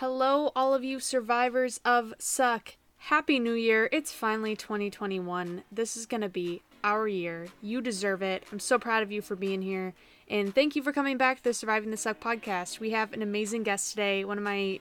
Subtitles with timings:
[0.00, 2.76] Hello, all of you survivors of Suck.
[2.98, 3.88] Happy New Year.
[3.90, 5.64] It's finally 2021.
[5.72, 7.48] This is going to be our year.
[7.60, 8.44] You deserve it.
[8.52, 9.94] I'm so proud of you for being here.
[10.30, 12.78] And thank you for coming back to the Surviving the Suck podcast.
[12.78, 14.78] We have an amazing guest today, one of my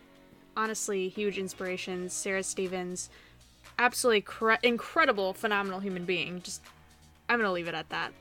[0.55, 3.09] honestly huge inspirations, Sarah Stevens.
[3.79, 6.43] Absolutely cre- incredible, phenomenal human being.
[6.43, 6.61] Just,
[7.27, 8.13] I'm going to leave it at that.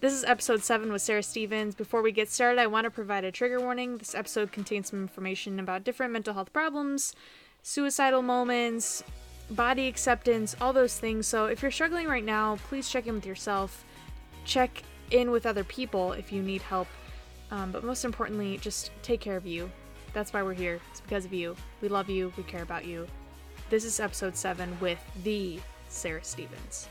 [0.00, 1.74] This is episode 7 with Sarah Stevens.
[1.74, 3.98] Before we get started, I want to provide a trigger warning.
[3.98, 7.14] This episode contains some information about different mental health problems,
[7.62, 9.04] suicidal moments,
[9.50, 11.26] body acceptance, all those things.
[11.26, 13.84] So if you're struggling right now, please check in with yourself.
[14.46, 16.88] Check in with other people if you need help.
[17.50, 19.70] Um, but most importantly, just take care of you.
[20.14, 20.80] That's why we're here.
[20.92, 21.54] It's because of you.
[21.82, 22.32] We love you.
[22.38, 23.06] We care about you.
[23.68, 25.60] This is episode 7 with the
[25.90, 26.88] Sarah Stevens.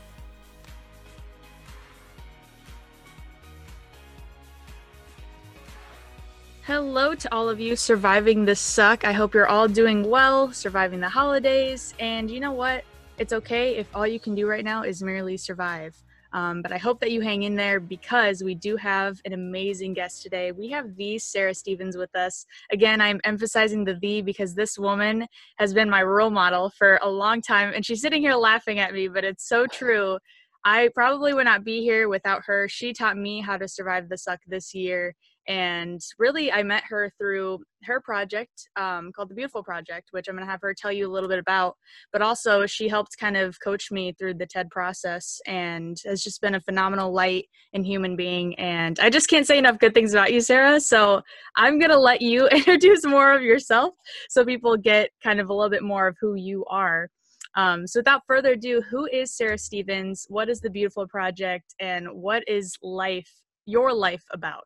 [6.70, 9.04] Hello to all of you surviving this suck.
[9.04, 11.94] I hope you're all doing well, surviving the holidays.
[11.98, 12.84] And you know what?
[13.18, 16.00] It's okay if all you can do right now is merely survive.
[16.32, 19.94] Um, but I hope that you hang in there because we do have an amazing
[19.94, 20.52] guest today.
[20.52, 22.46] We have the Sarah Stevens with us.
[22.70, 27.10] Again, I'm emphasizing the the because this woman has been my role model for a
[27.10, 30.20] long time, and she's sitting here laughing at me, but it's so true.
[30.64, 32.68] I probably would not be here without her.
[32.68, 35.16] She taught me how to survive the suck this year,
[35.50, 40.34] and really i met her through her project um, called the beautifull project which i'm
[40.34, 41.76] going to have her tell you a little bit about
[42.12, 46.40] but also she helped kind of coach me through the ted process and has just
[46.40, 50.14] been a phenomenal light and human being and i just can't say enough good things
[50.14, 51.20] about you sarah so
[51.56, 53.94] i'm going to let you introduce more of yourself
[54.28, 57.08] so people get kind of a little bit more of who you are.
[57.56, 60.26] Um, so without further ado who is sarah stevens?
[60.28, 61.74] What is the beautifull project?
[61.80, 63.30] And what is life
[63.66, 64.64] your life about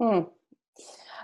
[0.00, 0.20] Hmm.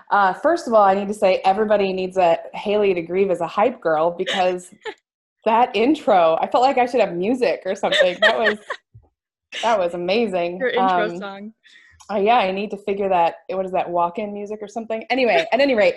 [0.09, 3.41] Uh, first of all, I need to say everybody needs a Haley to Grieve as
[3.41, 4.71] a hype girl because
[5.45, 8.17] that intro, I felt like I should have music or something.
[8.21, 8.57] That was
[9.63, 10.57] that was amazing.
[10.59, 11.53] Your intro um, song.
[12.09, 13.35] Uh, yeah, I need to figure that.
[13.49, 13.89] What is that?
[13.89, 15.03] Walk-in music or something?
[15.09, 15.95] Anyway, at any rate,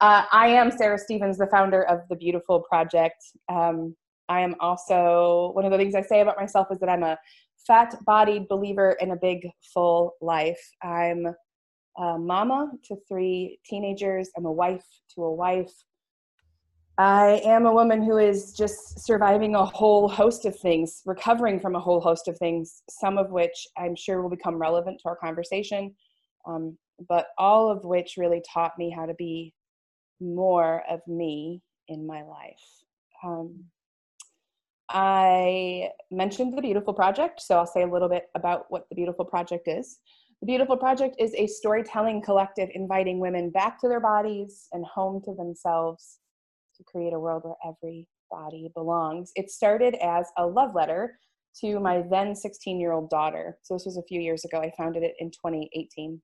[0.00, 3.22] uh, I am Sarah Stevens, the founder of the Beautifull Project.
[3.48, 3.94] Um,
[4.28, 7.16] I am also one of the things I say about myself is that I'm a
[7.66, 10.60] fat-bodied believer in a big, full life.
[10.82, 11.26] I'm
[11.96, 14.30] a mama to three teenagers.
[14.36, 15.72] I'm a wife to a wife.
[16.98, 21.74] I am a woman who is just surviving a whole host of things, recovering from
[21.74, 25.16] a whole host of things, some of which I'm sure will become relevant to our
[25.16, 25.94] conversation,
[26.46, 26.76] um,
[27.08, 29.54] but all of which really taught me how to be
[30.20, 32.84] more of me in my life.
[33.24, 33.64] Um,
[34.88, 39.28] I mentioned the Beautifull Project, so I'll say a little bit about what the Beautifull
[39.28, 39.98] Project is.
[40.42, 45.22] The Beautifull Project is a storytelling collective inviting women back to their bodies and home
[45.24, 46.18] to themselves
[46.76, 49.30] to create a world where every body belongs.
[49.36, 51.16] It started as a love letter
[51.60, 53.58] to my then 16 year old daughter.
[53.62, 54.58] So this was a few years ago.
[54.58, 56.20] I founded it in 2018.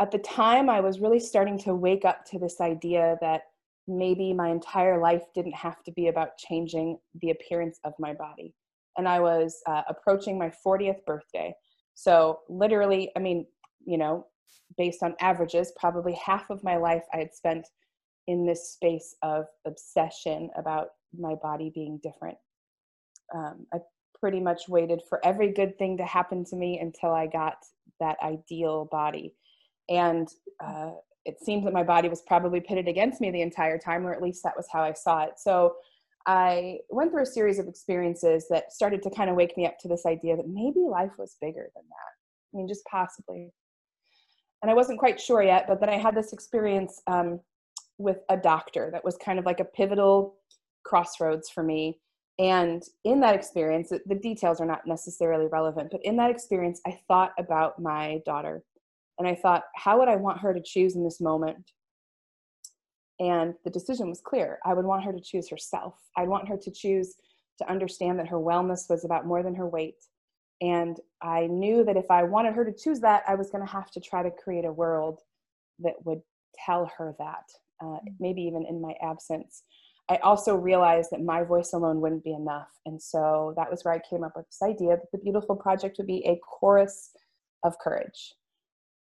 [0.00, 3.42] At the time, I was really starting to wake up to this idea that
[3.88, 8.54] maybe my entire life didn't have to be about changing the appearance of my body.
[8.96, 11.52] And I was uh, approaching my 40th birthday.
[12.00, 13.44] So, literally, I mean,
[13.84, 14.24] you know,
[14.76, 17.66] based on averages, probably half of my life I had spent
[18.28, 22.38] in this space of obsession about my body being different.
[23.34, 23.78] Um, I
[24.20, 27.56] pretty much waited for every good thing to happen to me until I got
[27.98, 29.34] that ideal body.
[29.88, 30.28] And
[30.64, 30.92] uh,
[31.24, 34.22] it seems that my body was probably pitted against me the entire time, or at
[34.22, 35.32] least that was how I saw it.
[35.36, 35.74] So
[36.26, 39.78] I went through a series of experiences that started to kind of wake me up
[39.80, 42.52] to this idea that maybe life was bigger than that.
[42.52, 43.52] I mean, just possibly.
[44.62, 47.40] And I wasn't quite sure yet, but then I had this experience um,
[47.98, 50.36] with a doctor that was kind of like a pivotal
[50.84, 51.98] crossroads for me.
[52.38, 56.98] And in that experience, the details are not necessarily relevant, but in that experience, I
[57.08, 58.62] thought about my daughter.
[59.18, 61.72] And I thought, how would I want her to choose in this moment?
[63.20, 64.58] And the decision was clear.
[64.64, 65.94] I would want her to choose herself.
[66.16, 67.14] I'd want her to choose
[67.58, 69.96] to understand that her wellness was about more than her weight.
[70.60, 73.72] And I knew that if I wanted her to choose that, I was going to
[73.72, 75.20] have to try to create a world
[75.80, 76.20] that would
[76.64, 77.44] tell her that,
[77.80, 78.14] uh, mm.
[78.18, 79.62] maybe even in my absence.
[80.08, 82.70] I also realized that my voice alone wouldn't be enough.
[82.86, 85.98] And so that was where I came up with this idea that the Beautifull Project
[85.98, 87.10] would be a chorus
[87.62, 88.34] of courage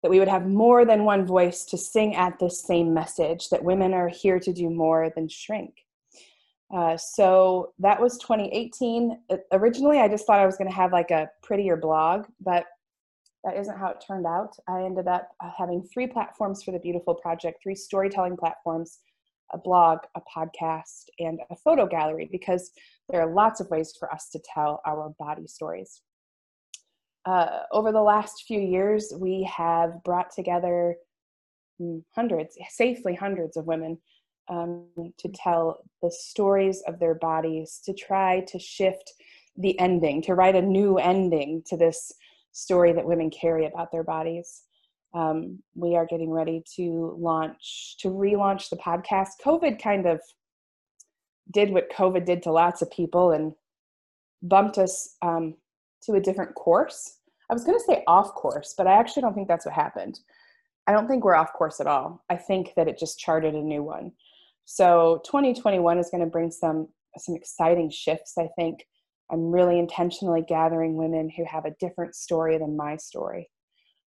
[0.03, 3.63] that we would have more than one voice to sing at this same message that
[3.63, 5.73] women are here to do more than shrink.
[6.75, 9.17] Uh, so that was 2018.
[9.53, 12.65] Originally, I just thought I was going to have like a prettier blog, but
[13.44, 14.55] that isn't how it turned out.
[14.67, 19.00] I ended up uh, having three platforms for the Beautifull Project, three storytelling platforms,
[19.53, 22.71] a blog, a podcast, and a photo gallery, because
[23.09, 26.01] there are lots of ways for us to tell our body stories.
[27.25, 30.95] Uh, over the last few years, we have brought together
[31.77, 33.97] hmm, hundreds, safely hundreds of women
[34.49, 34.85] um,
[35.17, 39.13] to tell the stories of their bodies, to try to shift
[39.57, 42.11] the ending, to write a new ending to this
[42.51, 44.63] story that women carry about their bodies.
[45.13, 49.29] Um, we are getting ready to launch, to relaunch the podcast.
[49.45, 50.19] COVID kind of
[51.51, 53.53] did what COVID did to lots of people and
[54.41, 55.55] bumped us um,
[56.05, 57.19] to a different course.
[57.50, 60.19] I was going to say off course, but I actually don't think that's what happened.
[60.88, 62.23] I don't think we're off course at all.
[62.29, 64.11] I think that it just charted a new one.
[64.65, 68.38] So 2021 is going to bring some some exciting shifts.
[68.39, 68.88] I think
[69.31, 73.50] I'm really intentionally gathering women who have a different story than my story.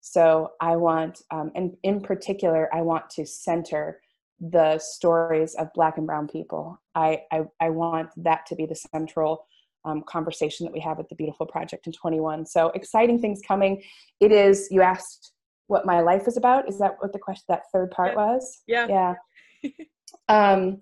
[0.00, 4.00] So I want, um, and in particular, I want to center
[4.40, 6.80] the stories of Black and Brown people.
[6.94, 9.46] I, I, I want that to be the central
[9.84, 12.46] um, conversation that we have at the Beautifull Project in 21.
[12.46, 13.82] So exciting things coming.
[14.20, 15.32] It is, you asked
[15.66, 16.68] what my life is about.
[16.68, 18.16] Is that what the question, that third part yeah.
[18.16, 18.62] was?
[18.66, 19.14] Yeah.
[19.62, 19.74] Yeah.
[20.28, 20.80] um,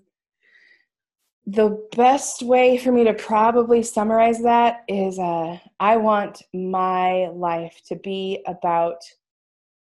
[1.46, 7.80] the best way for me to probably summarize that is uh, I want my life
[7.88, 9.02] to be about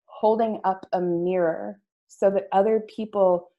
[0.06, 3.50] holding up a mirror so that other people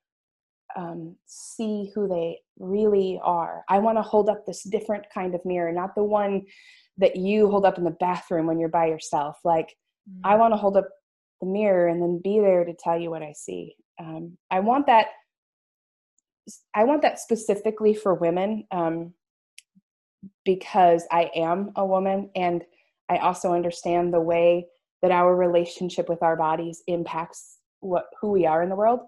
[0.78, 3.64] um, see who they really are.
[3.68, 6.46] I want to hold up this different kind of mirror, not the one
[7.00, 9.38] that you hold up in the bathroom when you're by yourself.
[9.44, 9.76] Like,
[10.10, 10.22] mm-hmm.
[10.24, 10.88] I want to hold up
[11.42, 13.76] the mirror and then be there to tell you what I see.
[14.00, 15.08] Um, I want that
[16.74, 19.14] I want that specifically for women um,
[20.46, 22.64] because I am a woman and
[23.10, 24.68] I also understand the way
[25.02, 29.02] that our relationship with our bodies impacts what who we are in the world.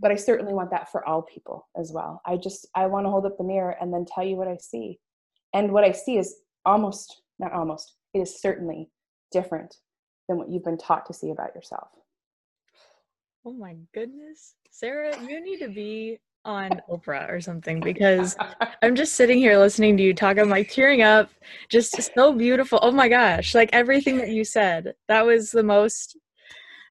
[0.00, 2.22] But I certainly want that for all people as well.
[2.24, 4.56] I just I want to hold up the mirror and then tell you what I
[4.56, 4.98] see.
[5.54, 8.88] And what I see is almost not almost, it is certainly
[9.32, 9.76] different
[10.28, 11.88] than what you've been taught to see about yourself.
[13.44, 14.54] Oh my goodness.
[14.70, 18.36] Sarah, you need to be on Oprah or something because
[18.82, 20.38] I'm just sitting here listening to you talk.
[20.38, 21.30] I'm like tearing up,
[21.68, 22.78] just so beautiful.
[22.82, 26.16] Oh my gosh, like everything that you said, that was the most.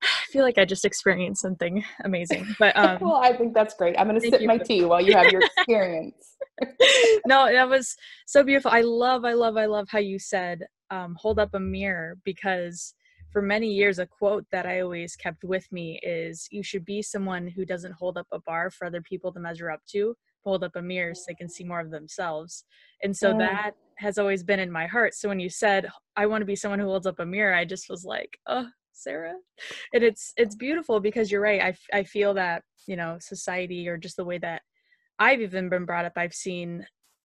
[0.03, 2.55] I feel like I just experienced something amazing.
[2.59, 3.95] But um, well, I think that's great.
[3.97, 6.37] I'm going to sip my tea while you have your experience.
[7.25, 7.95] no, that was
[8.27, 8.71] so beautiful.
[8.71, 12.93] I love, I love, I love how you said, um, "Hold up a mirror," because
[13.31, 17.01] for many years a quote that i always kept with me is you should be
[17.01, 20.13] someone who doesn't hold up a bar for other people to measure up to
[20.43, 22.65] hold up a mirror so they can see more of themselves
[23.03, 23.37] and so yeah.
[23.37, 26.55] that has always been in my heart so when you said i want to be
[26.55, 29.35] someone who holds up a mirror i just was like oh sarah
[29.93, 33.97] and it's it's beautiful because you're right i, I feel that you know society or
[33.97, 34.61] just the way that
[35.19, 36.85] i've even been brought up i've seen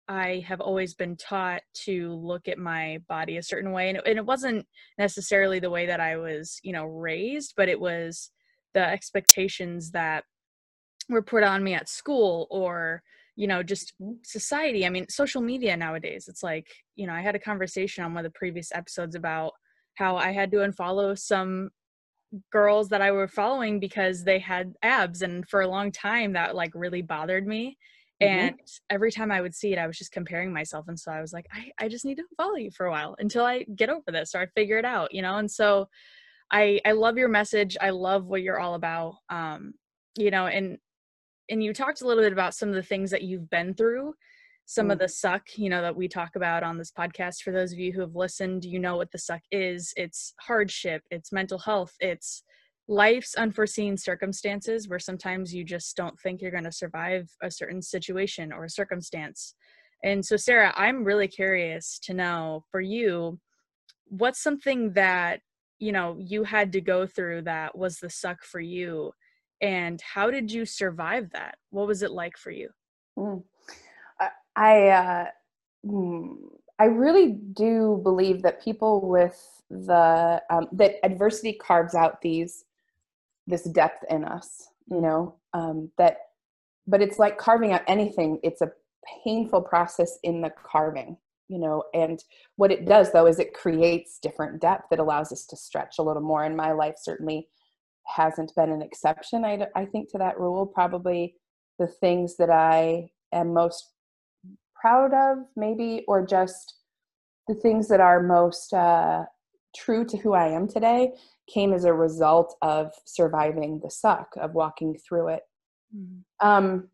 [0.08, 3.90] I have always been taught to look at my body a certain way.
[3.90, 4.66] And it, and it, wasn't
[4.98, 8.32] necessarily the way that I was, you know, raised, but it was
[8.74, 10.26] the expectations that
[11.10, 13.02] were put on me at school or,
[13.36, 13.94] you know, just
[14.24, 14.86] society.
[14.86, 18.26] I mean, social media nowadays, it's like, you know, I had a conversation on one
[18.26, 19.54] of the previous episodes about
[19.96, 21.70] how I had to unfollow some
[22.52, 25.22] girls that I were following because they had abs.
[25.22, 27.78] And for a long time, that like really bothered me
[28.22, 28.48] Mm-hmm.
[28.48, 28.60] And
[28.90, 30.88] every time I would see it, I was just comparing myself.
[30.88, 33.16] And so I was like, I, I just need to follow you for a while
[33.20, 35.38] until I get over this or I figure it out, you know?
[35.38, 35.90] And so
[36.52, 37.78] I, I love your message.
[37.82, 39.16] I love what you're all about.
[39.30, 39.74] Um,
[40.16, 40.78] you know, and,
[41.50, 44.14] and you talked a little bit about some of the things that you've been through,
[44.66, 44.94] some mm.
[44.94, 47.42] of the suck, you know, that we talk about on this podcast.
[47.44, 49.94] For those of you who have listened, you know what the suck is.
[49.98, 52.44] It's hardship, it's mental health, it's
[52.88, 57.82] life's unforeseen circumstances where sometimes you just don't think you're going to survive a certain
[57.82, 59.56] situation or a circumstance.
[60.04, 63.40] And so, Sarah, I'm really curious to know for you,
[64.08, 65.40] what's something that
[65.80, 69.12] you know you had to go through that was the suck for you,
[69.62, 71.56] and how did you survive that?
[71.70, 72.70] What was it like for you?
[73.18, 73.44] Mm.
[74.56, 75.26] I uh,
[75.86, 76.36] mm,
[76.80, 82.66] I really do believe that people with the um, that adversity carves out these
[83.48, 86.18] this depth in us you know um, that
[86.88, 88.40] but it's like carving out anything.
[88.44, 88.72] It's a
[89.24, 91.18] painful process in the carving
[91.50, 92.24] you know and
[92.56, 94.86] what it does though is it creates different depth.
[94.90, 97.48] That allows us to stretch a little more and my life certainly
[98.06, 100.66] hasn't been an exception i, I think to that rule.
[100.66, 101.36] Probably
[101.80, 103.93] the things that i am most
[104.84, 106.76] proud of maybe or just
[107.48, 109.24] the things that are most uh,
[109.74, 111.14] true to who I am today
[111.52, 115.44] came as a result of surviving the suck, of walking through it.
[115.96, 116.48] Mm-hmm.
[116.48, 116.90] Um,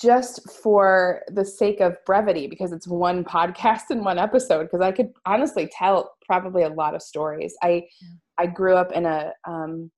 [0.00, 4.92] just for the sake of brevity, because it's one podcast and one episode, because I
[4.92, 7.56] could honestly tell probably a lot of stories.
[7.62, 8.08] I yeah.
[8.38, 9.90] I grew up in a um,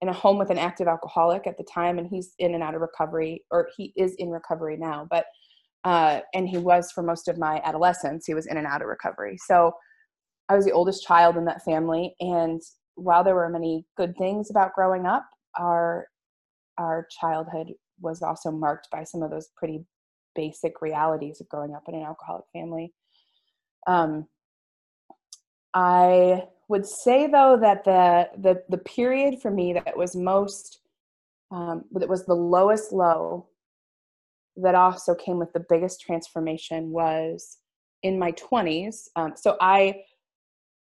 [0.00, 2.74] in a home with an active alcoholic at the time, and he's in and out
[2.74, 5.06] of recovery, or he is in recovery now.
[5.08, 5.26] But
[5.84, 8.26] uh, and he was for most of my adolescence.
[8.26, 9.36] He was in and out of recovery.
[9.46, 9.72] So
[10.48, 12.60] I was the oldest child in that family, and
[12.94, 15.26] while there were many good things about growing up,
[15.58, 16.06] our
[16.78, 17.68] our childhood
[18.00, 19.84] was also marked by some of those pretty
[20.34, 22.92] basic realities of growing up in an alcoholic family.
[23.86, 24.26] Um,
[25.74, 30.80] I would say though that the the the period for me that was most
[31.50, 33.46] um, that was the lowest low
[34.56, 37.58] that also came with the biggest transformation was
[38.02, 39.08] in my 20s.
[39.16, 40.02] Um, so I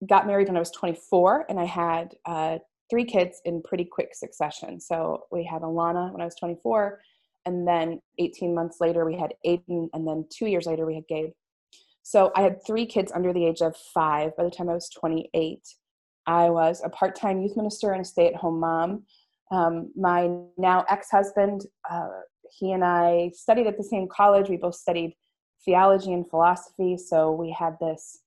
[0.07, 2.59] got married when I was 24 and I had uh,
[2.91, 4.81] three kids in pretty quick succession.
[4.81, 7.01] So we had Alana when I was 24,
[7.47, 11.09] and then 18 months later we had Aiden, and then two years later we had
[11.09, 11.31] Gabe.
[12.03, 14.91] So I had three kids under the age of five by the time I was
[14.91, 15.61] 28.
[16.27, 19.05] I was a part time youth minister and a stay at home mom.
[19.51, 22.09] Um, my now ex husband, uh,
[22.59, 24.49] he and I studied at the same college.
[24.49, 25.15] We both studied
[25.65, 26.97] theology and philosophy.
[26.97, 28.21] So we had this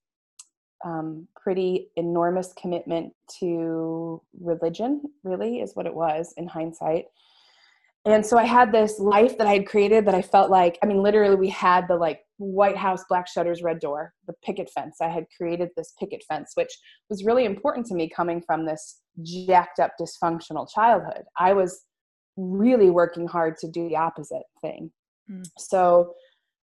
[0.84, 7.06] um, pretty enormous commitment to religion, really, is what it was in hindsight.
[8.06, 10.86] And so I had this life that I had created that I felt like, I
[10.86, 14.98] mean, literally, we had the like White House, black shutters, red door, the picket fence.
[15.02, 16.70] I had created this picket fence, which
[17.10, 21.24] was really important to me coming from this jacked up, dysfunctional childhood.
[21.40, 21.86] I was
[22.38, 24.92] really working hard to do the opposite thing.
[25.30, 25.46] Mm.
[25.58, 26.14] So,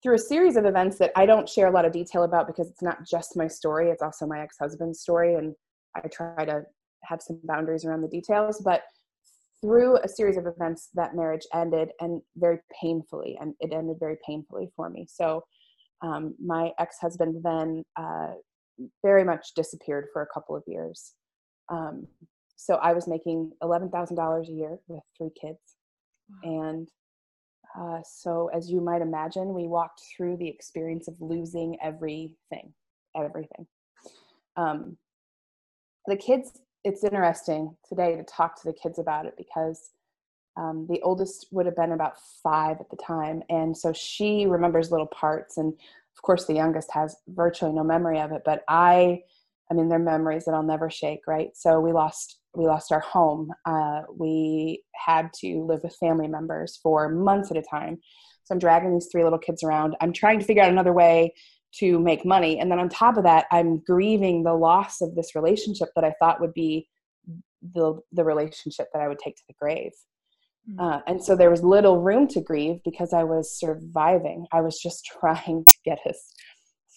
[0.03, 2.71] through a series of events that I don't share a lot of detail about because
[2.71, 5.35] it's not just my story, it's also my ex husband's story.
[5.35, 5.55] And
[5.95, 6.63] I try to
[7.05, 8.63] have some boundaries around the details.
[8.65, 8.83] But
[9.61, 14.17] through a series of events, that marriage ended and very painfully, and it ended very
[14.27, 15.07] painfully for me.
[15.09, 15.45] So,
[16.03, 18.33] um, my ex husband then uh,
[19.03, 21.13] very much disappeared for a couple of years.
[21.71, 22.07] Um,
[22.61, 25.59] so I was making $11,000 a year with three kids.
[26.45, 26.61] Wow.
[26.63, 26.89] And
[27.79, 32.75] uh, so, as you might imagine, we walked through the experience of losing everything,
[33.17, 33.67] everything.
[34.57, 34.99] Um,
[36.07, 39.93] the kids, it's interesting today to talk to the kids about it because
[40.59, 43.43] um, the oldest would have been about five at the time.
[43.49, 45.57] And so she remembers little parts.
[45.57, 48.43] And of course, the youngest has virtually no memory of it.
[48.45, 49.23] But I,
[49.71, 51.57] I mean, they're memories that I'll never shake, right?
[51.57, 53.53] So we lost we lost our home.
[53.65, 57.99] Uh, we had to live with family members for months at a time.
[58.45, 59.97] So I'm dragging these three little kids around.
[60.01, 61.33] I'm trying to figure out another way
[61.77, 62.59] to make money.
[62.59, 66.15] And then on top of that, I'm grieving the loss of this relationship that I
[66.19, 66.89] thought would be
[67.75, 69.93] the, the relationship that I would take to the grave.
[70.69, 70.81] Mm.
[70.81, 74.47] Uh, and so there was little room to grieve because I was surviving.
[74.53, 76.33] I was just trying to get us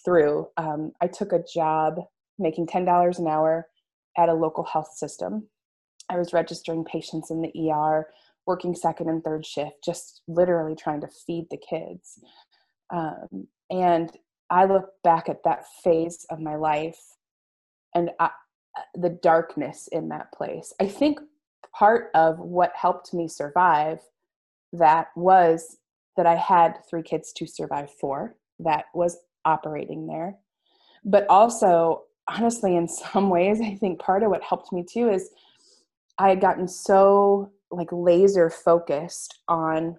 [0.04, 0.48] through.
[0.56, 2.00] Um, I took a job
[2.38, 3.68] making $10 an hour
[4.16, 5.48] at a local health system.
[6.10, 8.08] I was registering patients in the ER,
[8.46, 12.18] working second and third shift, just literally trying to feed the kids.
[12.92, 14.10] Um, and
[14.50, 16.98] I look back at that phase of my life
[17.94, 18.30] and I,
[18.94, 20.72] the darkness in that place.
[20.80, 21.20] I think
[21.76, 24.00] part of what helped me survive
[24.72, 25.78] that was
[26.16, 30.36] that I had three kids to survive for, that was operating there.
[31.04, 35.30] But also, honestly, in some ways, I think part of what helped me too is
[36.18, 39.96] I had gotten so like laser focused on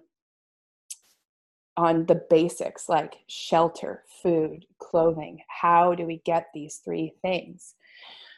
[1.76, 5.38] on the basics like shelter, food, clothing.
[5.48, 7.74] How do we get these three things?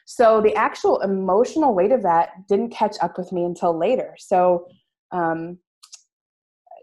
[0.06, 4.14] So the actual emotional weight of that didn't catch up with me until later.
[4.18, 4.66] So
[5.12, 5.58] um,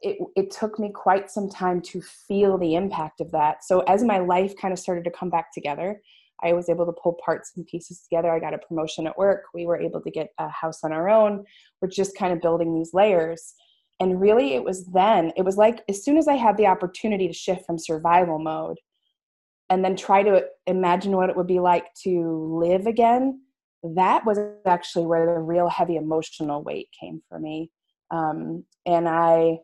[0.02, 3.64] it, it took me quite some time to feel the impact of that.
[3.64, 6.02] So as my life kind of started to come back together,
[6.46, 8.32] I was able to pull parts and pieces together.
[8.32, 9.44] I got a promotion at work.
[9.54, 11.44] We were able to get a house on our own.
[11.82, 13.54] We're just kind of building these layers.
[14.00, 17.28] And really, it was then, it was like as soon as I had the opportunity
[17.28, 18.78] to shift from survival mode
[19.70, 23.42] and then try to imagine what it would be like to live again,
[23.96, 27.72] that was actually where the real heavy emotional weight came for me.
[28.12, 29.60] Um, and I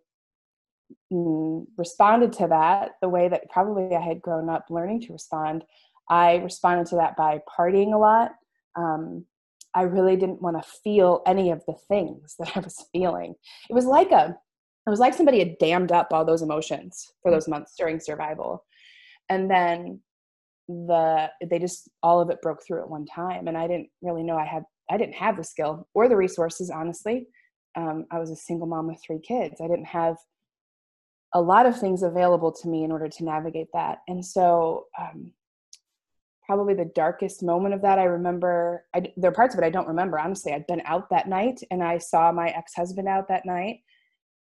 [1.11, 5.63] mm, responded to that the way that probably I had grown up learning to respond
[6.12, 8.34] I responded to that by partying a lot.
[8.75, 9.25] Um,
[9.74, 13.34] I really didn't want to feel any of the things that I was feeling.
[13.70, 14.36] It was like a,
[14.86, 18.65] it was like somebody had dammed up all those emotions for those months during survival.
[19.30, 20.01] And then
[20.68, 24.24] the they just all of it broke through at one time and i didn't really
[24.24, 27.27] know i had i didn't have the skill or the resources honestly
[27.75, 30.15] um, i was a single mom with three kids i didn't have
[31.34, 35.32] a lot of things available to me in order to navigate that and so um,
[36.51, 39.70] probably the darkest moment of that i remember I, there are parts of it i
[39.70, 43.46] don't remember honestly i'd been out that night and i saw my ex-husband out that
[43.46, 43.77] night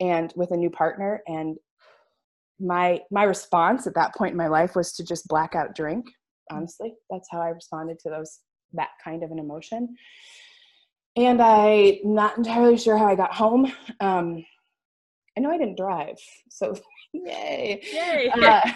[0.01, 1.57] and with a new partner and
[2.59, 6.07] my my response at that point in my life was to just black out drink
[6.51, 6.95] honestly.
[7.11, 8.41] That's how i responded to those
[8.73, 9.95] that kind of an emotion.
[11.15, 14.45] And i not entirely sure how i got home um
[15.39, 16.17] i know i didn't drive
[16.49, 16.75] so
[17.13, 17.81] yay.
[17.93, 18.33] Yay.
[18.35, 18.69] Uh,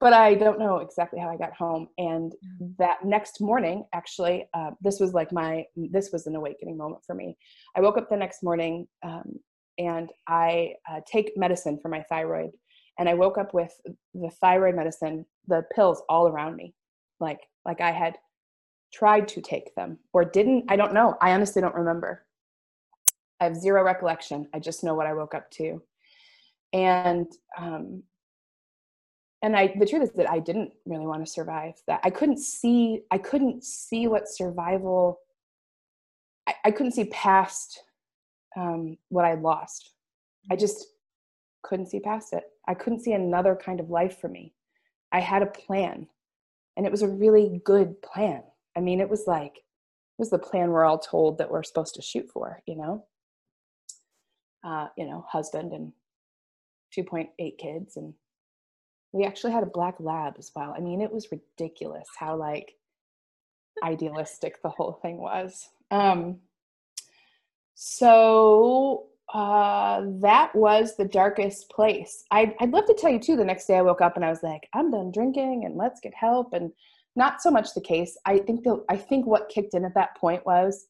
[0.00, 2.76] but i don't know exactly how i got home and Mm.
[2.78, 7.14] that next morning actually uh, this was like my this was an awakening moment for
[7.14, 7.36] me
[7.76, 9.38] i woke up the next morning um,
[9.78, 12.50] and I uh, take medicine for my thyroid.
[12.98, 13.72] And I woke up with
[14.12, 16.74] the thyroid medicine, the pills all around me,
[17.20, 18.16] like like I had
[18.92, 20.64] tried to take them or didn't.
[20.68, 21.14] I don't know.
[21.22, 22.26] I honestly don't remember.
[23.40, 24.48] I have zero recollection.
[24.52, 25.80] I just know what I woke up to,
[26.72, 28.02] and um,
[29.42, 31.74] and I the truth is that I didn't really want to survive.
[31.86, 33.02] That I couldn't see.
[33.10, 35.20] I couldn't see what survival.
[36.48, 37.82] I, I couldn't see past
[38.56, 39.92] um, what I lost.
[40.50, 40.86] I just
[41.62, 42.44] couldn't see past it.
[42.66, 44.54] I couldn't see another kind of life for me.
[45.12, 46.08] I had a plan,
[46.76, 48.42] and it was a really good plan.
[48.76, 51.94] I mean, it was like it was the plan we're all told that we're supposed
[51.94, 53.04] to shoot for, you know.
[54.64, 55.92] Uh, you know, husband and
[56.96, 58.14] 2.8 kids, and
[59.12, 60.74] we actually had a black lab as well.
[60.76, 62.74] I mean, it was ridiculous how like
[63.82, 65.68] idealistic the whole thing was.
[65.90, 66.40] Um,
[67.74, 72.24] so uh, that was the darkest place.
[72.30, 73.36] I'd, I'd love to tell you too.
[73.36, 76.00] The next day I woke up and I was like, I'm done drinking and let's
[76.00, 76.52] get help.
[76.52, 76.72] And
[77.16, 78.16] not so much the case.
[78.24, 80.86] I think the, I think what kicked in at that point was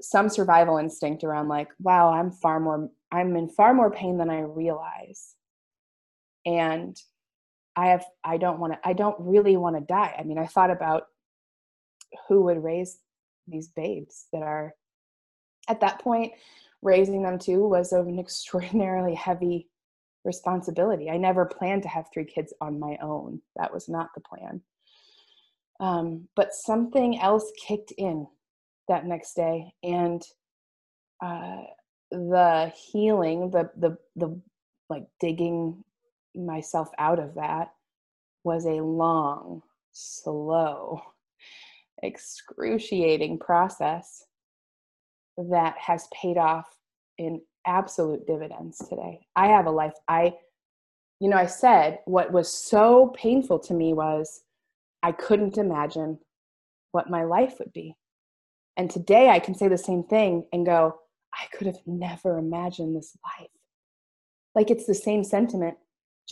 [0.00, 4.30] some survival instinct around like, wow, I'm far more, I'm in far more pain than
[4.30, 5.34] I realize.
[6.44, 6.96] And
[7.76, 10.14] I have, I don't want to, I don't really want to die.
[10.18, 11.04] I mean, I thought about
[12.28, 12.98] who would raise
[13.46, 14.74] these babes that are
[15.68, 16.32] at that point
[16.82, 19.68] raising them too was an extraordinarily heavy
[20.24, 21.10] responsibility.
[21.10, 23.40] I never planned to have three kids on my own.
[23.56, 24.60] That was not the plan.
[25.80, 28.26] Um, but something else kicked in
[28.88, 30.22] that next day and
[31.20, 31.62] uh,
[32.10, 34.40] the healing the the the
[34.90, 35.82] like digging
[36.34, 37.68] myself out of that
[38.44, 41.00] was a long slow
[42.02, 44.24] excruciating process
[45.36, 46.66] that has paid off
[47.18, 49.20] in absolute dividends today.
[49.36, 50.34] I have a life I
[51.20, 54.42] you know I said what was so painful to me was
[55.02, 56.18] I couldn't imagine
[56.90, 57.94] what my life would be.
[58.76, 60.96] And today I can say the same thing and go
[61.34, 63.50] I could have never imagined this life.
[64.54, 65.76] Like it's the same sentiment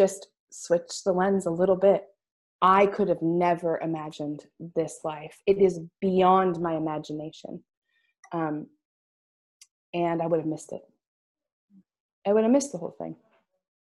[0.01, 2.05] just switch the lens a little bit.
[2.63, 5.37] I could have never imagined this life.
[5.47, 7.63] It is beyond my imagination.
[8.33, 8.67] Um,
[9.93, 10.81] and I would have missed it.
[12.27, 13.15] I would have missed the whole thing.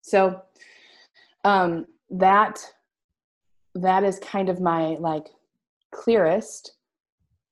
[0.01, 0.41] So
[1.45, 2.65] um, that
[3.75, 5.27] that is kind of my like
[5.93, 6.77] clearest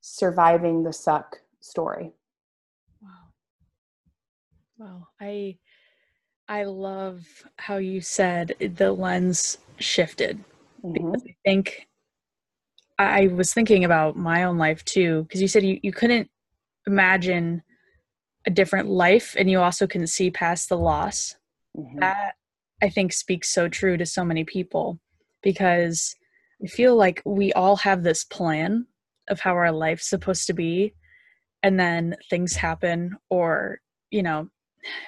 [0.01, 2.13] surviving the suck story.
[3.03, 3.11] Wow.
[4.79, 5.09] Wow.
[5.21, 5.59] I
[6.49, 7.27] I love
[7.59, 10.45] how you said the lens shifted
[10.83, 10.93] Mhm.
[10.93, 11.89] because I think
[12.99, 16.31] I was thinking about my own life too because you said you, you couldn't
[16.87, 17.63] imagine
[18.47, 21.35] a different life and you also couldn't see past the loss.
[21.77, 22.01] Mhm.
[22.01, 22.35] That
[22.83, 25.01] I think speaks so true to so many people
[25.43, 26.15] because
[26.63, 28.87] I feel like we all have this plan
[29.29, 30.95] of how our life's supposed to be
[31.63, 33.81] and then things happen or
[34.11, 34.51] you know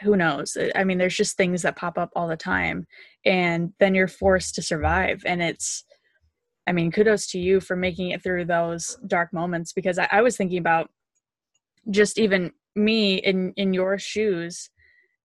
[0.03, 2.87] who knows i mean there's just things that pop up all the time
[3.25, 5.85] and then you're forced to survive and it's
[6.67, 10.23] i mean kudos to you for making it through those dark moments because i, I
[10.23, 10.91] was thinking about
[11.91, 14.71] just even me in in your shoes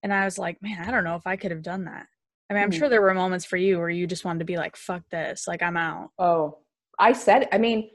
[0.04, 2.08] and i was like man i don't know if i could have done that
[2.50, 2.78] i mean i'm Mhm.
[2.78, 5.48] sure there were moments for you where you just wanted to be like fuck this
[5.48, 6.60] like i'm out Oh,
[7.00, 7.90] I said, I mean,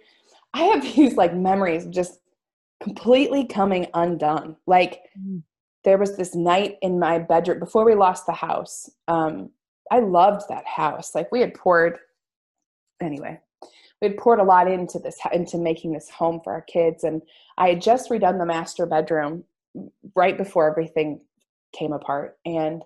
[0.53, 2.19] I have these like memories of just
[2.83, 4.57] completely coming undone.
[4.67, 5.43] Like Mm.
[5.87, 8.91] There was this night in my bedroom before we lost the house.
[9.07, 9.51] Um,
[9.91, 11.15] I loved that house.
[11.15, 11.99] Like we had poured,
[13.01, 13.39] anyway,
[14.03, 17.05] we had poured a lot into this, into making this home for our kids.
[17.05, 17.23] And
[17.57, 19.45] I had just redone the master bedroom
[20.17, 21.21] right before everything
[21.73, 22.37] came apart.
[22.45, 22.83] And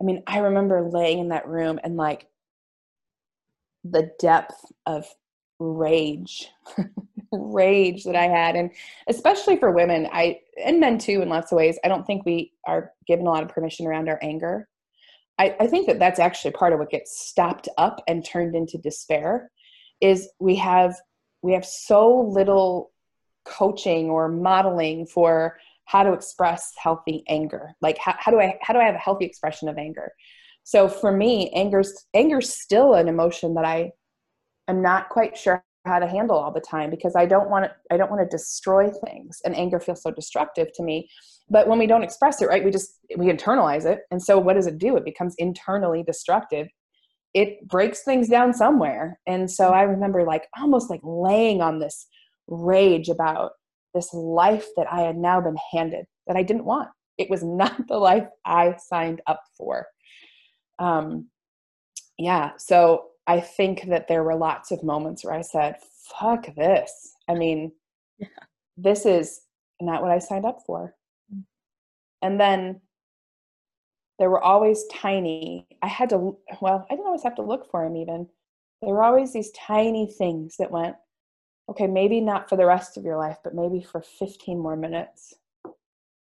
[0.00, 2.28] I mean, I remember laying in that room and like
[3.82, 5.04] the depth of
[5.58, 6.48] rage
[7.32, 8.56] rage that i had.
[8.56, 8.70] And
[9.08, 12.52] especially for women i and men too in lots of ways i don't think we
[12.66, 14.68] are given a lot of permission around our anger.
[15.38, 18.76] I, I think that that's actually part of what gets stopped up and turned into
[18.76, 19.50] despair
[20.00, 20.94] is we have
[21.42, 22.92] we have so little
[23.46, 27.74] coaching or modeling for how to express healthy anger.
[27.80, 30.12] Like how, how do i how do i have a healthy expression of anger?
[30.64, 33.92] So for me anger's anger's still an emotion that i
[34.68, 37.70] am not quite sure how to handle all the time because i don't want to
[37.90, 39.40] i don't want to destroy things.
[39.44, 41.10] And anger feels so destructive to me.
[41.48, 44.00] But when we don't express it right we just we internalize it.
[44.10, 44.96] And so what does it do?
[44.96, 46.68] It becomes internally destructive.
[47.34, 49.18] It breaks things down somewhere.
[49.26, 52.06] And so i remember like almost like laying on this
[52.46, 53.52] rage about
[53.94, 56.88] this life that i had now been handed that i didn't want.
[57.18, 59.86] It was not the life i signed up for.
[60.78, 61.28] Um
[62.18, 65.76] yeah so i think that there were lots of moments where i said
[66.18, 67.72] fuck this i mean
[68.18, 68.26] yeah.
[68.76, 69.42] this is
[69.80, 70.94] not what i signed up for
[71.34, 71.42] mm.
[72.22, 72.80] and then
[74.18, 77.84] there were always tiny i had to well i didn't always have to look for
[77.84, 78.26] them even
[78.82, 80.96] there were always these tiny things that went
[81.68, 85.34] okay maybe not for the rest of your life but maybe for 15 more minutes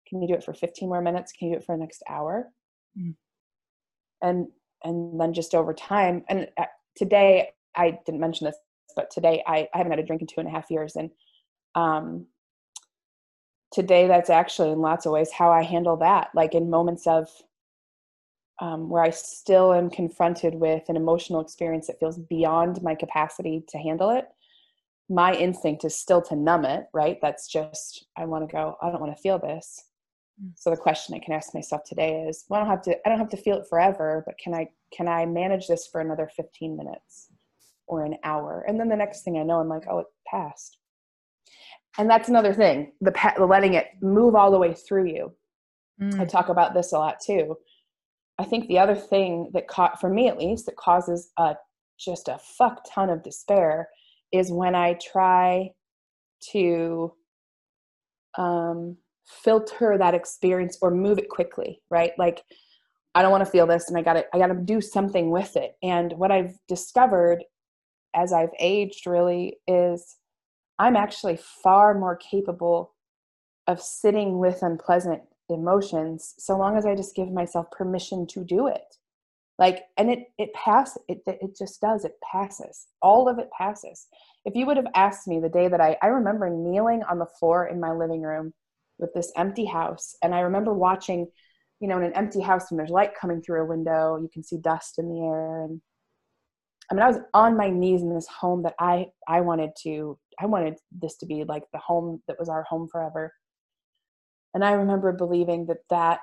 [0.08, 2.04] can you do it for 15 more minutes can you do it for the next
[2.10, 2.50] hour
[2.98, 3.14] mm.
[4.22, 4.48] and
[4.84, 8.58] and then just over time and uh, today i didn't mention this
[8.96, 11.10] but today I, I haven't had a drink in two and a half years and
[11.76, 12.28] um
[13.72, 17.30] today that's actually in lots of ways how i handle that like in moments of
[18.60, 23.64] um, where I still am confronted with an emotional experience that feels beyond my capacity
[23.70, 24.28] to handle it,
[25.10, 27.20] my instinct is still to numb it, right?
[27.22, 29.84] That's just, I want to go, I don't want to feel this.
[30.44, 30.52] Mm.
[30.56, 33.10] So the question I can ask myself today is, well, I don't have to, I
[33.10, 36.30] don't have to feel it forever, but can I, can I manage this for another
[36.36, 37.30] 15 minutes
[37.88, 38.66] or an hour?
[38.68, 40.78] And then the next thing I know, I'm like, oh, it passed.
[41.98, 45.34] And that's another thing, the, the letting it move all the way through you.
[46.02, 46.20] Mm.
[46.20, 47.56] I talk about this a lot too
[48.38, 51.56] I think the other thing that caught for me at least that causes a
[51.98, 53.88] just a fuck ton of despair
[54.34, 55.72] is when I try
[56.52, 57.14] to
[58.38, 62.12] um, filter that experience or move it quickly, right?
[62.18, 62.44] Like
[63.14, 65.30] I don't want to feel this and I got to I got to do something
[65.30, 65.76] with it.
[65.84, 67.44] And what I've discovered
[68.16, 70.18] as I've aged really is
[70.80, 72.94] I'm actually far more capable
[73.68, 78.68] of sitting with unpleasant emotions so long as i just give myself permission to do
[78.68, 78.96] it
[79.60, 84.08] like and it it passes it, it just does it passes all of it passes
[84.46, 87.28] if you would have asked me the day that i i remember kneeling on the
[87.40, 88.52] floor in my living room
[88.98, 90.16] with this empty house.
[90.24, 91.28] And i remember watching
[91.80, 94.44] you know in an empty house when there's light coming through a window you can
[94.44, 95.64] see dust in the air.
[95.64, 95.82] And
[96.90, 100.18] i mean i was on my knees in this home that i i wanted to
[100.40, 103.34] i wanted this to be like the home that was our home forever.
[104.54, 106.20] And i remember believing that that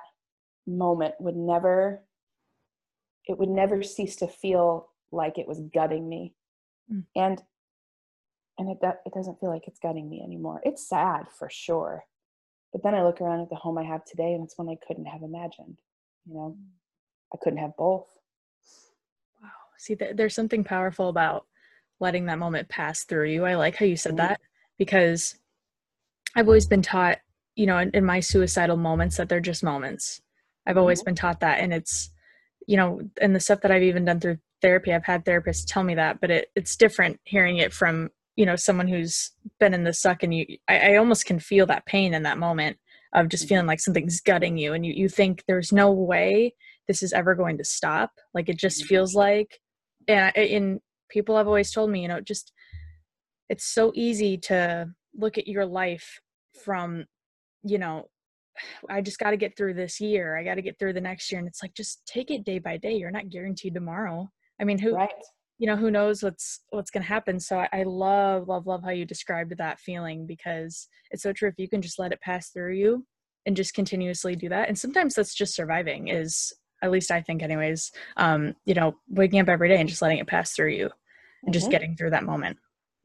[0.65, 2.03] moment would never
[3.25, 6.33] it would never cease to feel like it was gutting me.
[6.91, 7.05] Mm.
[7.15, 7.41] and
[8.59, 10.61] and it, it doesn't feel like it's gutting me anymore.
[10.63, 12.03] It's sad for sure
[12.73, 14.77] but then i look around at the home i have today and it's one i
[14.85, 15.77] couldn't have imagined
[16.25, 16.65] you know mm.
[17.33, 18.07] i couldn't have both
[19.41, 21.45] wow see there's something powerful about
[21.99, 24.27] letting that moment pass through you i like how you said mm-hmm.
[24.27, 24.41] that
[24.77, 25.37] because
[26.35, 27.19] i've always been taught
[27.55, 30.21] you know in, in, my suicidal moments that they're just moments
[30.65, 31.09] i've always mm-hmm.
[31.09, 32.09] been taught that and it's
[32.67, 35.83] you know and the stuff that i've even done through therapy i've had therapists tell
[35.83, 39.83] me that but it, it's different hearing it from you know someone who's been in
[39.83, 42.77] the suck and you I, I almost can feel that pain in that moment
[43.13, 43.69] of just feeling mm-hmm.
[43.69, 46.53] like something's gutting you and you, you think there's no way
[46.87, 48.87] this is ever going to stop like it just mm-hmm.
[48.87, 49.59] feels like
[50.07, 52.51] and in people have always told me you know just
[53.49, 56.19] it's so easy to look at your life
[56.63, 57.05] from
[57.63, 58.07] you know
[58.89, 60.37] I just got to get through this year.
[60.37, 61.39] I got to get through the next year.
[61.39, 62.93] And it's like, just take it day by day.
[62.93, 64.29] You're not guaranteed tomorrow.
[64.59, 65.09] I mean, who, right.
[65.63, 67.39] You know, who knows what's, what's going to happen.
[67.39, 71.47] So I, I, love, love, love how you described that feeling because it's so true.
[71.47, 73.05] If you can just let it pass through you
[73.45, 74.67] and just continuously do that.
[74.67, 79.39] And sometimes that's just surviving is at least I think anyways, um, you know, waking
[79.39, 81.51] up every day and just letting it pass through you and mm-hmm.
[81.53, 82.57] just getting through that moment.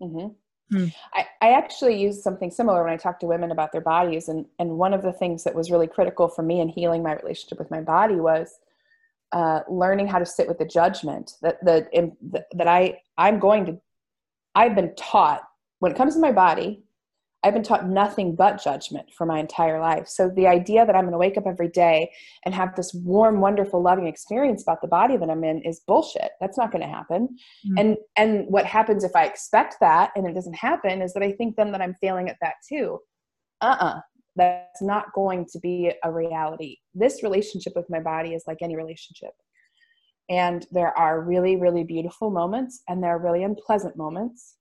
[0.02, 0.76] Mm-hmm.
[0.76, 0.86] Hmm.
[1.14, 4.28] I, I actually use something similar when I talk to women about their bodies.
[4.28, 7.14] And, and one of the things that was really critical for me in healing my
[7.14, 8.58] relationship with my body was
[9.32, 12.16] uh, learning how to sit with the judgment that, the, in,
[12.52, 13.78] that I, I'm going to,
[14.54, 15.42] I've been taught
[15.80, 16.82] when it comes to my body,
[17.44, 20.08] I've been taught nothing but judgment for my entire life.
[20.08, 22.10] So the idea that I'm going to wake up every day
[22.44, 26.32] and have this warm, wonderful, loving experience about the body that I'm in is bullshit.
[26.40, 27.28] That's not going to happen.
[27.64, 27.78] Mm-hmm.
[27.78, 31.30] And and what happens if I expect that and it doesn't happen is that I
[31.30, 32.98] think then that I'm failing at that too.
[33.60, 34.00] Uh-uh.
[34.38, 36.76] That's not going to be a reality.
[36.94, 39.32] This relationship with my body is like any relationship.
[40.30, 44.56] And there are really, really beautiful moments and there are really unpleasant moments.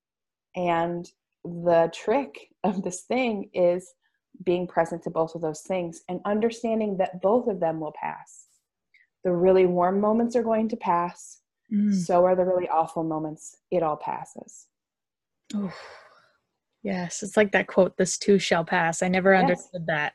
[0.56, 1.08] And
[1.44, 3.94] the trick of this thing is
[4.44, 8.48] being present to both of those things and understanding that both of them will pass.
[9.24, 11.42] The really warm moments are going to pass.
[11.74, 11.94] Mm.
[11.94, 13.58] So are the really awful moments.
[13.72, 14.68] It all passes.
[15.54, 15.74] Oh,
[16.84, 17.24] yes.
[17.24, 19.02] It's like that quote, this too shall pass.
[19.02, 19.42] I never yes.
[19.42, 20.14] understood that.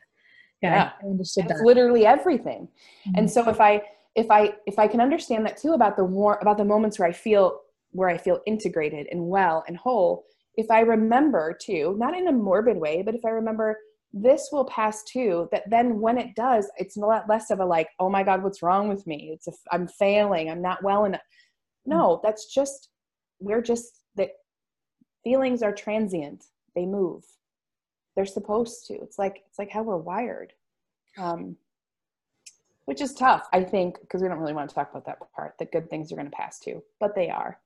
[0.61, 0.91] Yeah, yeah.
[1.01, 1.65] I understood it's that.
[1.65, 2.67] literally everything.
[3.07, 3.19] Mm-hmm.
[3.19, 3.81] And so if I
[4.15, 7.07] if I if I can understand that too about the war about the moments where
[7.07, 7.59] I feel
[7.91, 12.31] where I feel integrated and well and whole, if I remember too, not in a
[12.31, 13.77] morbid way, but if I remember
[14.13, 17.65] this will pass too, that then when it does, it's a lot less of a
[17.65, 19.31] like, oh my God, what's wrong with me?
[19.33, 21.21] It's a, I'm failing, I'm not well enough.
[21.85, 22.89] No, that's just,
[23.39, 24.02] we're just,
[25.23, 27.23] feelings are transient, they move.
[28.15, 28.93] They're supposed to.
[28.95, 30.53] It's like, it's like how we're wired.
[31.17, 31.57] Um,
[32.85, 35.55] which is tough, I think, because we don't really want to talk about that part,
[35.59, 37.59] that good things are going to pass too, but they are.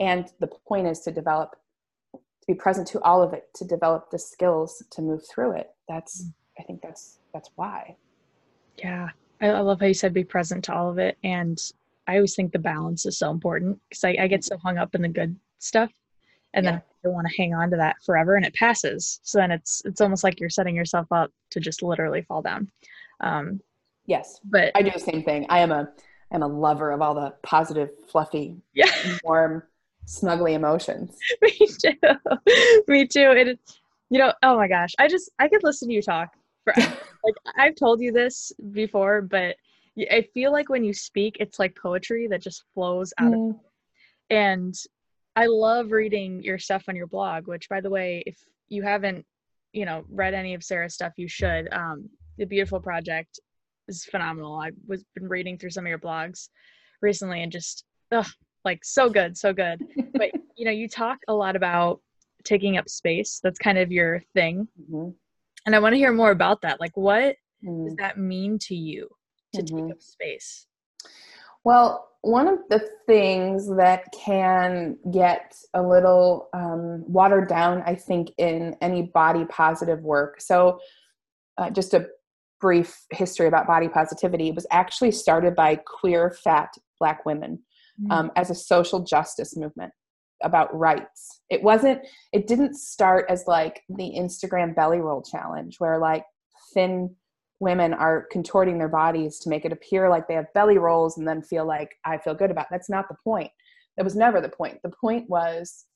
[0.00, 1.56] And the point is to develop
[2.44, 5.70] to be present to all of it to develop the skills to move through it
[5.88, 6.26] that's
[6.58, 7.96] i think that's that's why
[8.76, 9.08] yeah
[9.40, 11.58] i, I love how you said be present to all of it and
[12.06, 14.94] i always think the balance is so important because I, I, get so hung up
[14.94, 15.90] in the good stuff
[16.54, 16.70] and yeah.
[16.72, 19.82] then you want to hang on to that forever and it passes so then it's
[19.84, 22.70] it's almost like you're setting yourself up to just literally fall down
[23.20, 23.60] um
[24.06, 25.88] yes but i do the same thing i am a
[26.32, 28.90] i'm a lover of all the positive fluffy yeah
[29.24, 29.62] warm
[30.06, 31.16] snuggly emotions.
[31.42, 32.82] Me too.
[32.88, 33.30] Me too.
[33.30, 33.60] It,
[34.10, 37.34] you know, oh my gosh, I just I could listen to you talk for like
[37.56, 39.56] I've told you this before, but
[40.10, 43.50] I feel like when you speak, it's like poetry that just flows out mm.
[43.50, 43.56] of.
[44.30, 44.74] And
[45.36, 47.46] I love reading your stuff on your blog.
[47.46, 48.36] Which, by the way, if
[48.68, 49.26] you haven't,
[49.72, 51.72] you know, read any of Sarah's stuff, you should.
[51.72, 53.40] Um, the Beautifull Project
[53.88, 54.58] is phenomenal.
[54.58, 56.48] I was been reading through some of your blogs
[57.00, 58.26] recently, and just ugh,
[58.64, 59.80] like so good so good
[60.14, 62.00] but you know you talk a lot about
[62.44, 65.10] taking up space that's kind of your thing mm-hmm.
[65.66, 67.86] and i want to hear more about that like what mm-hmm.
[67.86, 69.08] does that mean to you
[69.52, 69.86] to mm-hmm.
[69.86, 70.66] take up space
[71.64, 78.30] well one of the things that can get a little um, watered down i think
[78.38, 80.78] in any body positive work so
[81.58, 82.06] uh, just a
[82.60, 87.58] brief history about body positivity It was actually started by queer fat black women
[88.00, 88.10] Mm.
[88.10, 89.92] um, as a social justice movement
[90.42, 91.42] about rights.
[91.48, 92.00] It wasn't,
[92.32, 96.24] it didn't start as like the Instagram belly roll challenge where like
[96.74, 97.14] thin
[97.60, 101.26] women are contorting their bodies to make it appear like they have belly rolls and
[101.26, 102.68] then feel like I feel good about it.
[102.70, 103.50] That's not the point.
[103.96, 104.78] That was never the point.
[104.82, 105.86] The point was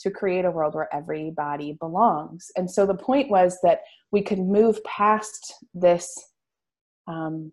[0.00, 2.50] to create a world where everybody belongs.
[2.56, 6.14] And so the point was that we could move past this
[7.06, 7.52] um,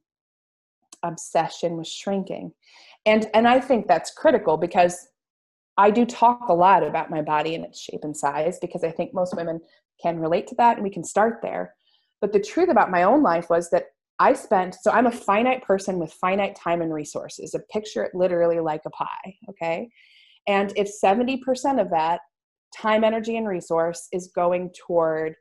[1.03, 2.51] obsession with shrinking
[3.05, 5.07] and and i think that's critical because
[5.77, 8.91] i do talk a lot about my body and its shape and size because i
[8.91, 9.59] think most women
[10.01, 11.75] can relate to that and we can start there
[12.23, 13.87] but the truth about my own life was that
[14.19, 18.15] i spent so i'm a finite person with finite time and resources a picture it
[18.15, 19.89] literally like a pie okay
[20.47, 21.39] and if 70%
[21.79, 22.19] of that
[22.75, 25.35] time energy and resource is going toward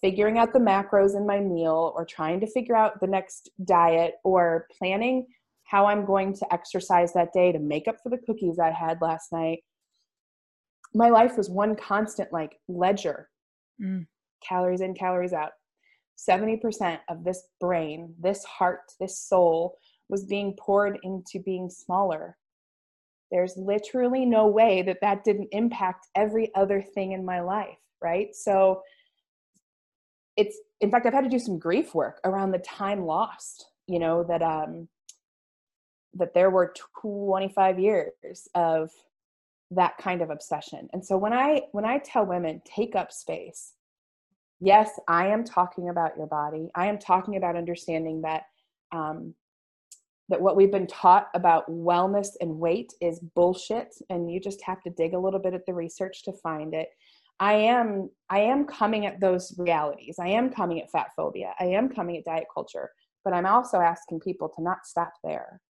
[0.00, 4.14] figuring out the macros in my meal or trying to figure out the next diet
[4.24, 5.26] or planning
[5.64, 8.98] how I'm going to exercise that day to make up for the cookies I had
[9.00, 9.60] last night.
[10.94, 13.30] My life was one constant like ledger
[13.82, 14.06] mm.
[14.46, 15.52] calories in, calories out.
[16.16, 22.36] 70% of this brain, this heart, this soul was being poured into being smaller.
[23.30, 28.34] There's literally no way that that didn't impact every other thing in my life, right?
[28.34, 28.82] So
[30.36, 33.98] it's, in fact, I've had to do some grief work around the time lost, you
[33.98, 34.88] know, that, um,
[36.14, 38.90] that there were 25 years of
[39.70, 43.72] that kind of obsession and so when i when i tell women take up space
[44.60, 46.70] yes i am talking about your body.
[46.74, 48.44] I am talking about understanding that
[48.92, 49.34] um,
[50.30, 54.80] that what we've been taught about wellness and weight is bullshit and you just have
[54.82, 56.88] to dig a little bit at the research to find it.
[57.40, 60.16] I am i am coming at those realities.
[60.20, 61.52] I am coming at fat phobia.
[61.60, 62.90] I am coming at diet culture
[63.24, 65.60] but i'm also asking people to not stop there.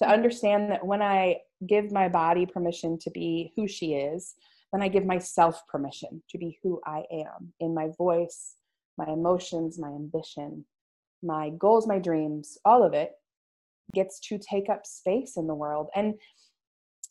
[0.00, 4.36] To understand that when I give my body permission to be who she is,
[4.72, 8.56] then I give myself permission to be who I am in my voice,
[8.96, 10.64] my emotions, my ambition,
[11.22, 13.12] my goals, my dreams, all of it
[13.94, 15.88] gets to take up space in the world.
[15.94, 16.14] And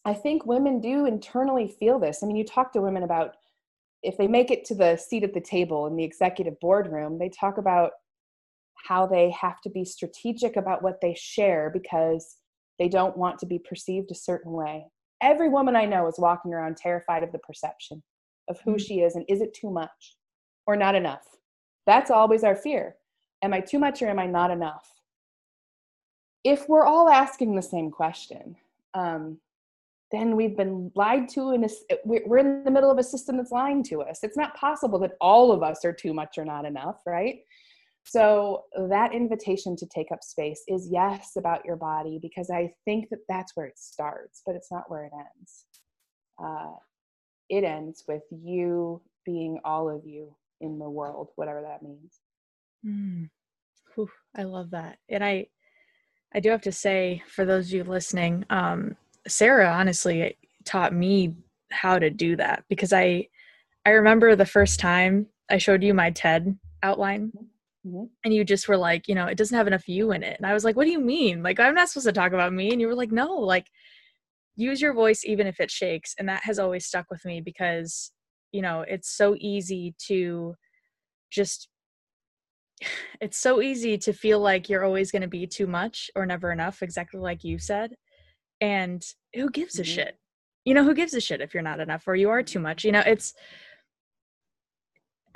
[0.06, 2.22] I think women do internally feel this.
[2.22, 3.36] I mean, you talk to women about
[4.04, 7.30] if they make it to the seat at the table in the executive boardroom, they
[7.30, 7.91] talk about
[8.76, 12.38] how they have to be strategic about what they share because
[12.78, 14.86] they don't want to be perceived a certain way.
[15.22, 18.04] Every woman I know is walking around terrified of the perception
[18.50, 18.80] of who mm.
[18.80, 20.16] she is and is it too much
[20.66, 21.26] or not enough?
[21.86, 22.96] That's always our fear.
[23.42, 24.88] Am I too much or am I not enough?
[26.44, 28.56] If we're all asking the same question,
[28.94, 29.40] um,
[30.12, 31.70] then we've been lied to and
[32.06, 34.20] we're in the middle of a system that's lying to us.
[34.24, 37.40] It's not possible that all of us are too much or not enough, right?
[38.10, 43.10] So that invitation to take up space is yes about your body because I think
[43.10, 45.65] that that's where it starts, but it's not where it ends.
[46.41, 46.76] Uh,
[47.50, 52.22] it ends with you being all of you in the world, whatever that means.
[52.86, 53.30] Mm.
[53.96, 55.48] Whew, I love that, and I,
[56.34, 58.96] I do have to say for those of you listening, um,
[59.28, 61.36] Sarah honestly taught me
[61.72, 63.28] how to do that because I,
[63.86, 67.34] I remember the first time I showed you my TED outline.
[67.36, 67.46] Mm-hmm
[67.88, 68.06] Mm-hmm.
[68.23, 70.38] And you just were like, you know, it doesn't have enough you in it.
[70.38, 71.43] And I was like, what do you mean?
[71.43, 72.71] Like, I'm not supposed to talk about me.
[72.71, 73.67] And you were like, no, like,
[74.56, 76.15] use your voice even if it shakes.
[76.17, 78.12] And that has always stuck with me because,
[78.52, 80.56] you know, it's so easy to
[81.32, 81.69] just,
[83.21, 86.52] it's so easy to feel like you're always going to be too much or never
[86.52, 87.95] enough, exactly like you said.
[88.60, 89.04] And
[89.36, 89.82] who gives mm-hmm.
[89.84, 90.17] a shit?
[90.65, 92.84] You know, who gives a shit if you're not enough or you are too much?
[92.84, 93.34] You know, it's,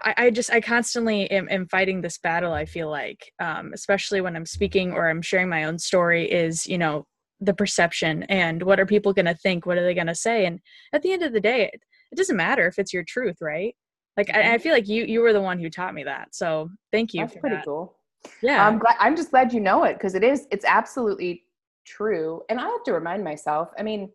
[0.03, 2.53] I, I just I constantly am, am, fighting this battle.
[2.53, 6.67] I feel like, um, especially when I'm speaking or I'm sharing my own story, is
[6.67, 7.05] you know
[7.39, 9.65] the perception and what are people going to think?
[9.65, 10.45] What are they going to say?
[10.45, 10.59] And
[10.93, 13.75] at the end of the day, it, it, doesn't matter if it's your truth, right?
[14.15, 14.61] Like I, I, mm-hmm.
[14.61, 16.35] feel like you you were the one who taught me that.
[16.35, 17.21] So thank you.
[17.21, 17.65] That's pretty that.
[17.65, 17.95] cool.
[18.41, 18.95] Yeah, I'm glad.
[18.99, 20.47] I'm just glad you know it because it is.
[20.51, 21.43] It's absolutely
[21.85, 22.41] true.
[22.49, 23.69] And I have to remind myself.
[23.79, 24.11] I mean,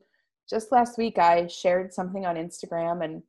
[0.49, 3.22] just last week I shared something on Instagram and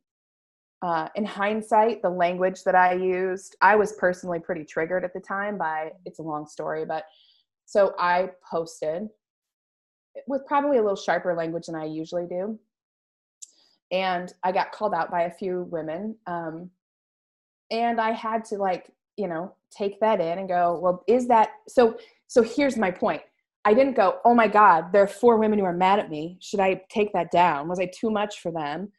[0.82, 5.20] uh, in hindsight, the language that I used, I was personally pretty triggered at the
[5.20, 7.04] time by it's a long story, but
[7.66, 9.08] so I posted
[10.26, 12.58] with probably a little sharper language than I usually do.
[13.90, 16.16] And I got called out by a few women.
[16.26, 16.70] Um,
[17.70, 21.50] and I had to like, you know, take that in and go, well, is that
[21.68, 21.98] so?
[22.26, 23.22] So here's my point.
[23.64, 26.38] I didn't go, oh my God, there are four women who are mad at me.
[26.40, 27.68] Should I take that down?
[27.68, 28.92] Was I too much for them?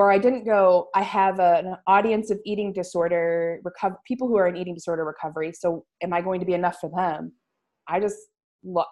[0.00, 4.38] Or I didn't go, I have a, an audience of eating disorder, recover, people who
[4.38, 5.52] are in eating disorder recovery.
[5.52, 7.32] So am I going to be enough for them?
[7.86, 8.16] I just,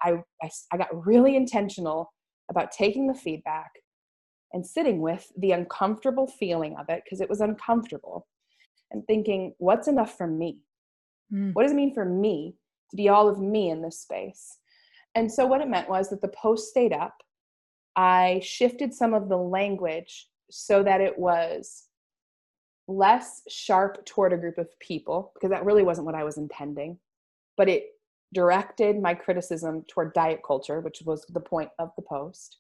[0.03, 2.13] I, I, I got really intentional
[2.51, 3.71] about taking the feedback
[4.53, 8.27] and sitting with the uncomfortable feeling of it because it was uncomfortable
[8.91, 10.59] and thinking, what's enough for me?
[11.33, 11.55] Mm.
[11.55, 12.55] What does it mean for me
[12.91, 14.59] to be all of me in this space?
[15.15, 17.17] And so what it meant was that the post stayed up.
[17.97, 21.85] I shifted some of the language so that it was
[22.87, 26.99] less sharp toward a group of people because that really wasn't what I was intending,
[27.57, 27.85] but it
[28.33, 32.59] directed my criticism toward diet culture, which was the point of the post.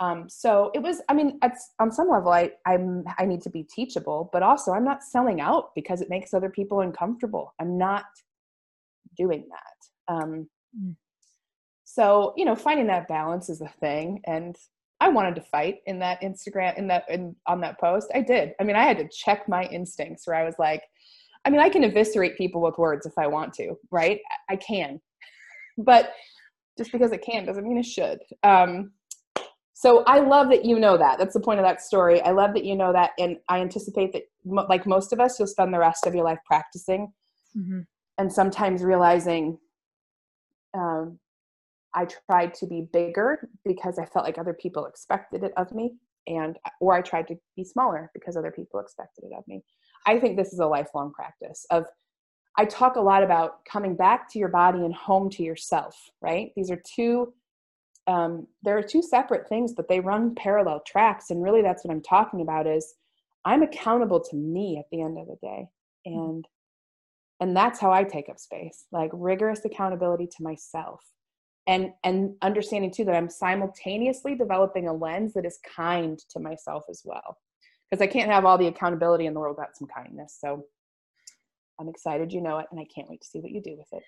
[0.00, 1.38] Um, so it was, I mean,
[1.78, 5.40] on some level, I, I'm, I need to be teachable, but also I'm not selling
[5.40, 7.54] out because it makes other people uncomfortable.
[7.60, 8.04] I'm not
[9.16, 10.12] doing that.
[10.12, 10.96] Um, mm.
[11.84, 14.22] So, you know, finding that balance is a thing.
[14.24, 14.56] And
[15.02, 18.06] I wanted to fight in that Instagram in that in on that post.
[18.14, 18.52] I did.
[18.60, 20.80] I mean, I had to check my instincts where I was like,
[21.44, 24.20] I mean, I can eviscerate people with words if I want to, right?
[24.48, 25.00] I can.
[25.78, 26.12] But
[26.76, 28.18] just because it can doesn't mean it should.
[28.42, 28.92] Um,
[29.72, 31.18] so I love that you know that.
[31.18, 32.20] That's the point of that story.
[32.20, 35.48] I love that you know that, and I anticipate that, like most of us, you'll
[35.48, 37.10] spend the rest of your life practicing,
[37.56, 37.80] mm-hmm.
[38.18, 39.56] and sometimes realizing
[40.74, 41.18] um,
[41.94, 45.94] I tried to be bigger because I felt like other people expected it of me
[46.26, 49.62] and or I tried to be smaller because other people expected it of me.
[50.06, 51.86] I think this is a lifelong practice of
[52.56, 56.52] I talk a lot about coming back to your body and home to yourself, right?
[56.56, 57.32] These are two
[58.08, 61.30] um, there are two separate things, but they run parallel tracks.
[61.30, 62.94] And really that's what I'm talking about is
[63.44, 65.68] I'm accountable to me at the end of the day.
[66.06, 66.30] Mm.
[66.30, 66.48] And
[67.40, 71.00] and that's how I take up space, like rigorous accountability to myself
[71.66, 76.84] and and understanding too that i'm simultaneously developing a lens that is kind to myself
[76.90, 77.38] as well
[77.90, 80.64] because i can't have all the accountability in the world without some kindness so
[81.80, 83.88] i'm excited you know it and i can't wait to see what you do with
[83.92, 84.02] it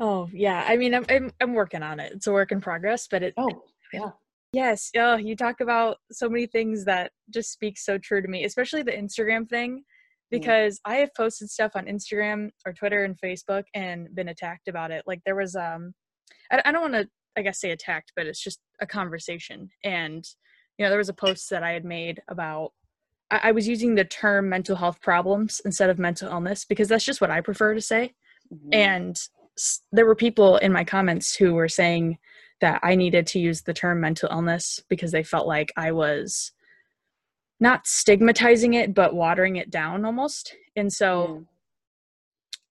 [0.00, 3.06] oh yeah i mean i'm i'm, I'm working on it it's a work in progress
[3.10, 3.62] but it oh
[3.92, 4.10] yeah
[4.52, 4.90] Yes.
[4.96, 8.82] Oh, you talk about so many things that just speak so true to me, especially
[8.82, 9.84] the Instagram thing,
[10.30, 10.80] because mm.
[10.86, 15.04] I have posted stuff on Instagram or Twitter and Facebook and been attacked about it.
[15.06, 15.92] Like there was, um,
[16.50, 19.70] I, I don't want to, I guess, say attacked, but it's just a conversation.
[19.84, 20.24] And,
[20.76, 22.72] you know, there was a post that I had made about,
[23.30, 27.04] I, I was using the term mental health problems instead of mental illness because that's
[27.04, 28.14] just what I prefer to say.
[28.52, 28.74] Mm-hmm.
[28.74, 29.20] And
[29.92, 32.18] there were people in my comments who were saying,
[32.60, 36.52] that I needed to use the term mental illness because they felt like I was
[37.60, 40.54] not stigmatizing it, but watering it down almost.
[40.76, 41.46] And so, mm.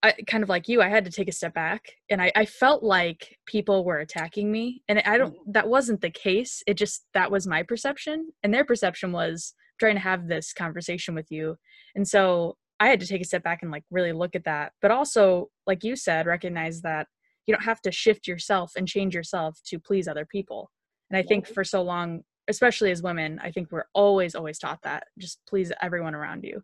[0.02, 2.44] I kind of like you, I had to take a step back and I, I
[2.44, 4.82] felt like people were attacking me.
[4.88, 6.62] And I don't, that wasn't the case.
[6.68, 8.28] It just, that was my perception.
[8.42, 11.56] And their perception was trying to have this conversation with you.
[11.96, 14.72] And so I had to take a step back and like really look at that.
[14.80, 17.08] But also, like you said, recognize that
[17.48, 20.70] you don't have to shift yourself and change yourself to please other people
[21.10, 24.80] and i think for so long especially as women i think we're always always taught
[24.82, 26.62] that just please everyone around you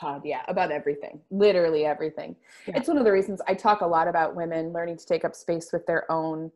[0.00, 2.34] god yeah about everything literally everything
[2.66, 2.76] yeah.
[2.76, 5.34] it's one of the reasons i talk a lot about women learning to take up
[5.34, 6.50] space with their own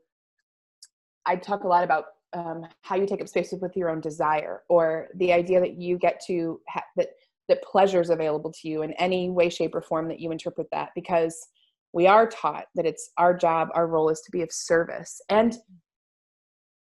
[1.27, 4.63] i talk a lot about um, how you take up space with your own desire
[4.69, 7.09] or the idea that you get to ha- that
[7.49, 10.69] that pleasure is available to you in any way shape or form that you interpret
[10.71, 11.47] that because
[11.93, 15.57] we are taught that it's our job our role is to be of service and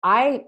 [0.02, 0.42] i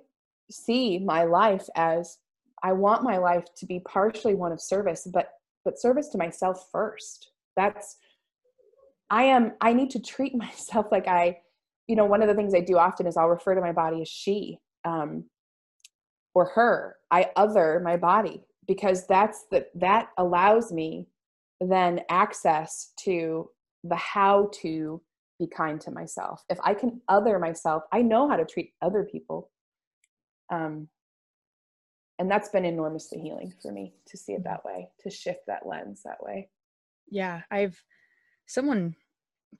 [0.51, 2.19] see my life as
[2.63, 5.31] i want my life to be partially one of service but
[5.65, 7.97] but service to myself first that's
[9.11, 11.37] i am i need to treat myself like i
[11.87, 14.03] you know one of the things i do often is i'll refer to my body
[14.03, 15.25] as she um,
[16.35, 21.07] or her i other my body because that's the that allows me
[21.61, 23.49] then access to
[23.85, 25.01] the how to
[25.39, 26.45] be kind to myself.
[26.49, 29.51] If I can other myself, I know how to treat other people.
[30.53, 30.89] Um,
[32.19, 34.49] and that's been enormously healing for me to see it mm-hmm.
[34.49, 36.49] that way, to shift that lens that way.
[37.11, 37.81] Yeah, I've
[38.47, 38.95] someone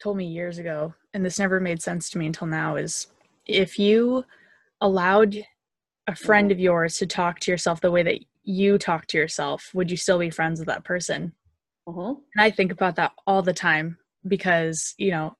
[0.03, 3.09] told me years ago, and this never made sense to me until now, is
[3.47, 4.25] if you
[4.81, 5.37] allowed
[6.07, 9.71] a friend of yours to talk to yourself the way that you talk to yourself,
[9.73, 11.33] would you still be friends with that person?
[11.87, 12.15] Uh-huh.
[12.35, 15.37] And I think about that all the time because you know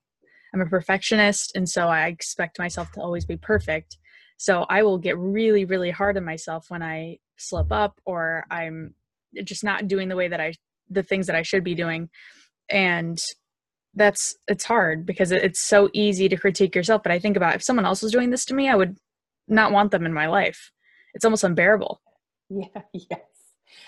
[0.53, 3.99] i'm a perfectionist and so i expect myself to always be perfect
[4.45, 8.95] so i will get really really hard on myself when i slip up or i'm
[9.43, 10.53] just not doing the way that i
[10.91, 12.09] the things that i should be doing.
[12.71, 13.19] And
[13.95, 17.03] that's it's hard because it's so easy to critique yourself.
[17.03, 18.97] But i think about if someone else was doing this to me i would
[19.49, 20.71] not want them in my life.
[21.15, 22.01] It's almost unbearable.
[22.51, 23.21] Yeah yes.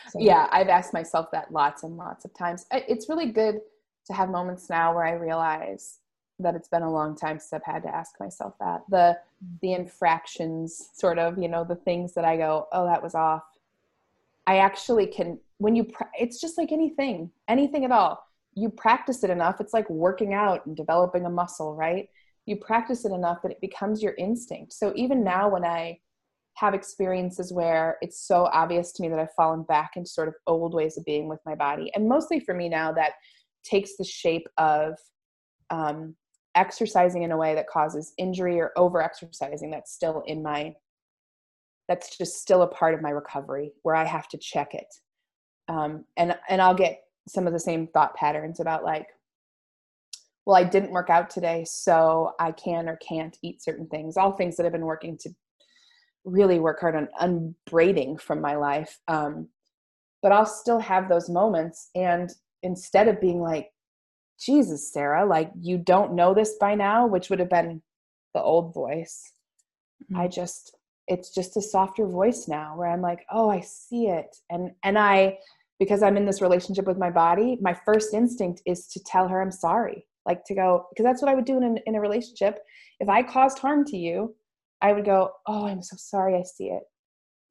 [0.09, 0.19] So.
[0.21, 2.67] yeah i've asked myself that lots and lots of times.
[2.73, 3.61] It's really good
[4.07, 5.99] to have moments now where I realize
[6.39, 8.83] that it's been a long time since I've had to ask myself that.
[8.89, 9.19] The
[9.63, 13.45] the infractions, sort of, you know, the things that I go, oh, that was off.
[14.47, 18.23] I actually can when you it's just like anything, anything at all.
[18.55, 22.09] You practice it enough, it's like working out and developing a muscle, right?
[22.47, 24.73] You practice it enough that it becomes your instinct.
[24.73, 26.01] So even now when I
[26.55, 30.35] have experiences where it's so obvious to me that I've fallen back into sort of
[30.47, 31.91] old ways of being with my body.
[31.95, 33.13] And mostly for me now that
[33.63, 34.95] takes the shape of
[35.69, 36.15] um,
[36.57, 40.75] exercising in a way that causes injury or over exercising that's still in my
[41.89, 44.93] that's just still a part of my recovery where i have to check it.
[45.69, 49.09] Um, and and i'll get some of the same thought patterns about like
[50.47, 54.33] well i didn't work out today so i can or can't eat certain things all
[54.33, 55.31] things that i've been working to
[56.25, 58.99] really work hard on unbraiding from my life.
[59.07, 59.49] Um,
[60.23, 62.33] but i'll still have those moments and
[62.63, 63.71] instead of being like,
[64.39, 67.83] Jesus, Sarah, like you don't know this by now, which would have been
[68.35, 69.33] the old voice.
[70.05, 70.21] Mm-hmm.
[70.21, 70.77] I just,
[71.09, 74.37] it's just a softer voice now where I'm like, oh, I see it.
[74.51, 75.39] And, and I,
[75.79, 79.41] because I'm in this relationship with my body, my first instinct is to tell her
[79.41, 80.07] I'm sorry.
[80.27, 82.59] Like to go, because that's what I would do in, a, in a relationship.
[82.99, 84.35] If I caused harm to you,
[84.83, 86.35] I would go, oh, I'm so sorry.
[86.35, 86.83] I see it.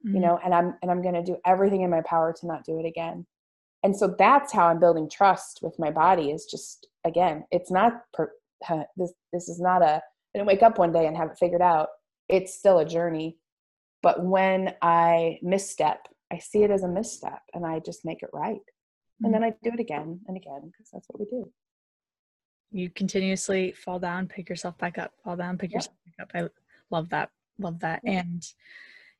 [0.05, 0.15] Mm-hmm.
[0.15, 2.65] You know, and I'm, and I'm going to do everything in my power to not
[2.65, 3.25] do it again
[3.85, 7.93] and so that's how i'm building trust with my body is just again it's not
[8.13, 8.31] per,
[8.97, 10.01] this this is not a i
[10.33, 11.89] didn't wake up one day and have it figured out
[12.27, 13.37] it's still a journey
[14.01, 18.29] but when i misstep i see it as a misstep and i just make it
[18.33, 18.61] right
[19.23, 19.45] and then mm.
[19.45, 21.49] i do it again and again because that's what we do
[22.71, 25.77] you continuously fall down pick yourself back up fall down pick yeah.
[25.77, 26.49] yourself back up i
[26.89, 27.29] love that
[27.59, 28.19] love that yeah.
[28.19, 28.47] and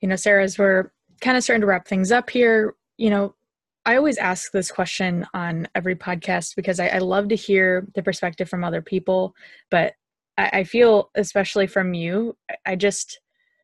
[0.02, 0.92] you know sarah as we're
[1.22, 3.36] kind of starting to wrap things up here you know
[3.86, 8.02] I always ask this question on every podcast because I, I love to hear the
[8.02, 9.36] perspective from other people,
[9.70, 9.94] but
[10.38, 13.20] I, I feel, especially from you, I just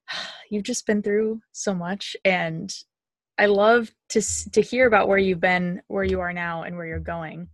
[0.50, 2.74] you've just been through so much and
[3.38, 6.86] I love to to hear about where you've been, where you are now, and where
[6.86, 7.48] you're going.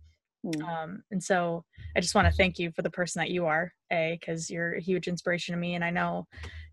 [0.44, 0.62] Mm.
[0.62, 1.64] Um, and so
[1.96, 4.74] I just want to thank you for the person that you are, a because you're
[4.74, 6.26] a huge inspiration to me, and I know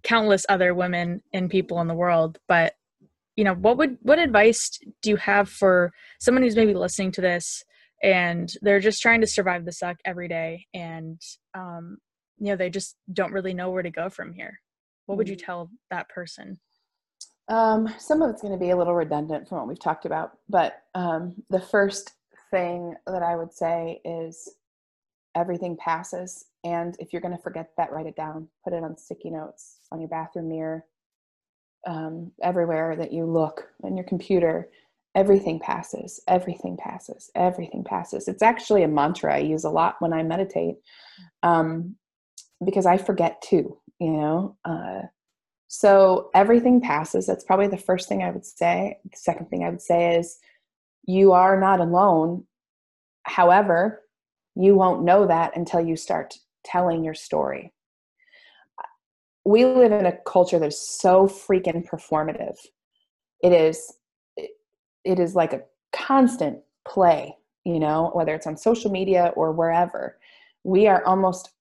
[0.04, 2.38] countless other women and people in the world.
[2.50, 2.74] But
[3.36, 4.70] you know, what would what advice
[5.02, 7.64] do you have for someone who's maybe listening to this
[8.04, 11.22] and they're just trying to survive the suck every day, and
[11.54, 11.98] um,
[12.38, 14.60] you know, they just don't really know where to go from here?
[15.06, 15.46] What would you mm.
[15.46, 16.60] tell that person?
[17.48, 20.32] Um, some of it's going to be a little redundant from what we've talked about,
[20.50, 22.14] but um, the first
[22.50, 24.56] thing that I would say is
[25.36, 26.46] everything passes.
[26.64, 29.80] And if you're going to forget that, write it down, put it on sticky notes,
[29.92, 30.86] on your bathroom mirror,
[31.86, 34.70] um, everywhere that you look, on your computer.
[35.16, 38.28] Everything passes, everything passes, everything passes.
[38.28, 40.76] It's actually a mantra I use a lot when I meditate
[41.42, 41.96] um,
[42.66, 44.58] because I forget too, you know.
[44.66, 45.04] Uh,
[45.70, 47.26] so everything passes.
[47.26, 48.98] That's probably the first thing I would say.
[49.10, 50.38] The second thing I would say is
[51.06, 52.46] you are not alone.
[53.24, 54.02] However,
[54.56, 57.74] you won't know that until you start telling your story.
[59.46, 62.58] We live in a culture that's so freaking performative.
[63.42, 63.94] It is
[64.38, 65.62] it is like a
[65.94, 70.18] constant play, you know, whether it's on social media or wherever.
[70.64, 71.52] We are almost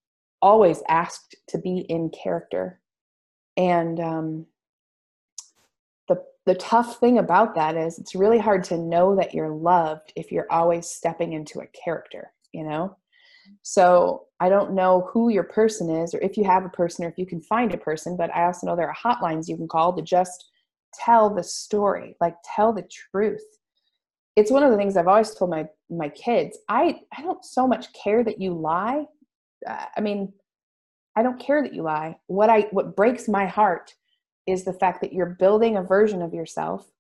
[0.40, 2.80] always asked to be in character
[3.56, 4.46] and um,
[6.08, 10.12] the the tough thing about that is it's really hard to know that you're loved
[10.16, 12.96] if you're always stepping into a character you know
[13.62, 17.08] so i don't know who your person is or if you have a person or
[17.08, 19.68] if you can find a person but i also know there are hotlines you can
[19.68, 20.50] call to just
[20.94, 23.44] tell the story like tell the truth
[24.36, 27.66] it's one of the things i've always told my my kids i i don't so
[27.66, 29.04] much care that you lie
[29.96, 30.32] i mean
[31.16, 32.16] I don't care that you lie.
[32.26, 33.94] What I what breaks my heart
[34.46, 36.90] is the fact that you're building a version of yourself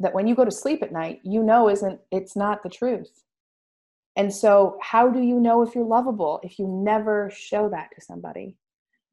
[0.00, 3.22] that when you go to sleep at night, you know isn't it's not the truth.
[4.18, 8.04] And so how do you know if you're lovable if you never show that to
[8.04, 8.56] somebody?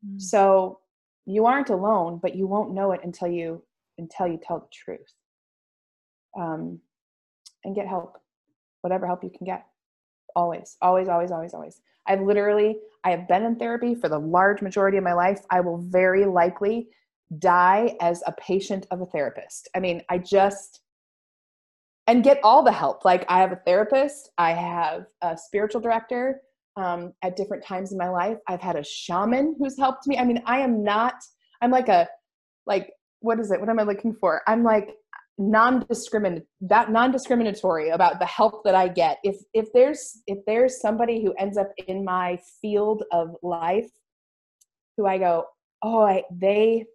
[0.06, 0.20] Mm.
[0.20, 0.80] So
[1.26, 3.64] you aren't alone, but you won't know it until you
[3.98, 5.14] until you tell the truth.
[6.38, 6.80] Um,
[7.64, 8.18] and get help,
[8.82, 9.66] whatever help you can get.
[10.36, 11.80] Always, always, always, always, always.
[12.08, 15.40] I've literally, I have been in therapy for the large majority of my life.
[15.50, 16.90] I will very likely
[17.40, 19.70] die as a patient of a therapist.
[19.76, 20.82] I mean, I just,
[22.08, 23.04] and get all the help.
[23.06, 26.42] Like, I have a therapist, I have a spiritual director
[26.78, 28.38] um, at different times in my life.
[28.48, 30.18] I've had a shaman who's helped me.
[30.18, 31.16] I mean, I am not,
[31.62, 32.08] I'm like a,
[32.66, 33.60] like, what is it?
[33.60, 34.42] What am I looking for?
[34.48, 34.96] I'm like
[35.38, 39.18] non-discrimin that non-discriminatory about the help that I get.
[39.24, 43.90] If if there's if there's somebody who ends up in my field of life
[44.96, 45.46] who I go,
[45.82, 46.86] oh, I, they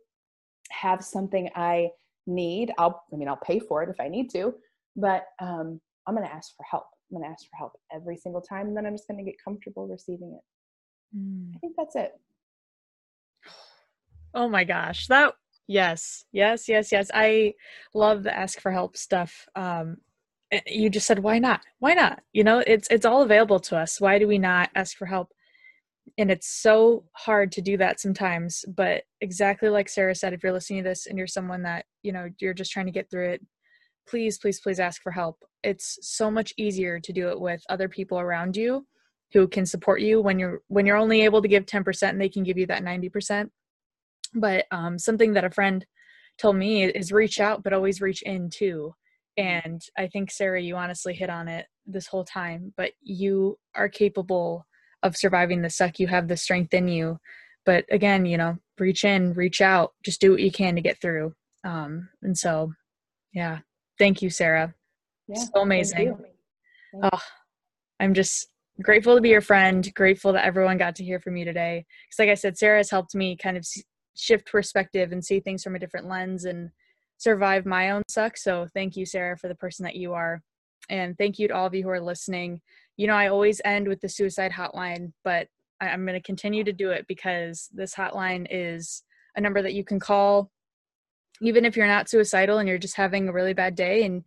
[0.71, 1.91] have something I
[2.27, 2.73] need.
[2.79, 4.55] I'll I mean I'll pay for it if I need to,
[5.01, 6.85] but um, I'm going to ask for help.
[7.11, 9.29] I'm going to ask for help every single time, and then I'm just going to
[9.29, 11.17] get comfortable receiving it.
[11.17, 11.55] Mm.
[11.57, 12.13] I think that's it.
[14.33, 15.35] Oh my gosh, that
[15.71, 17.13] Yes, yes, yes, yes.
[17.15, 17.55] I
[17.95, 19.49] love the ask for help stuff.
[19.55, 19.99] Um,
[20.51, 21.61] eh, you just said, why not?
[21.79, 22.23] Why not?
[22.33, 24.01] You know, it's it's all available to us.
[24.01, 25.29] Why do we not ask for help?
[26.19, 28.65] And it's so hard to do that sometimes.
[28.67, 32.11] But exactly like Sarah said, if you're listening to this and you're someone that you
[32.11, 33.47] know you're just trying to get through it,
[34.09, 35.45] please, please, please ask for help.
[35.63, 38.87] It's so much easier to do it with other people around you
[39.33, 42.29] who can support you when you're when you're only able to give 10% and they
[42.29, 43.49] can give you that 90%
[44.35, 45.85] but um, something that a friend
[46.39, 48.95] told me is reach out but always reach in too.
[49.39, 49.47] Mm-hmm.
[49.47, 53.89] and i think sarah you honestly hit on it this whole time but you are
[53.89, 54.67] capable
[55.03, 55.99] of surviving the suck.
[55.99, 57.19] You have the strength in you.
[57.67, 59.93] But again you know reach in reach out.
[60.05, 61.35] Just do what you can to get through.
[61.65, 62.73] Um, and so
[63.33, 63.61] yeah
[64.01, 64.75] thank you sarah
[65.29, 66.17] yeah, so amazing
[67.03, 67.21] oh,
[68.01, 68.49] i'm just
[68.83, 72.19] grateful to be your friend grateful that everyone got to hear from you today because
[72.19, 73.65] like i said sarah has helped me kind of
[74.17, 76.71] shift perspective and see things from a different lens and
[77.21, 78.37] survive my own suck.
[78.37, 80.43] So thank you, Sarah, for the person that you are.
[80.89, 82.61] And thank you to all of you who are listening.
[82.97, 85.47] You know, I always end with the suicide hotline, but
[85.81, 89.03] I'm going to continue to do it because this hotline is
[89.37, 90.51] a number that you can call
[91.41, 94.23] even if you're not suicidal and you're just having a really bad day and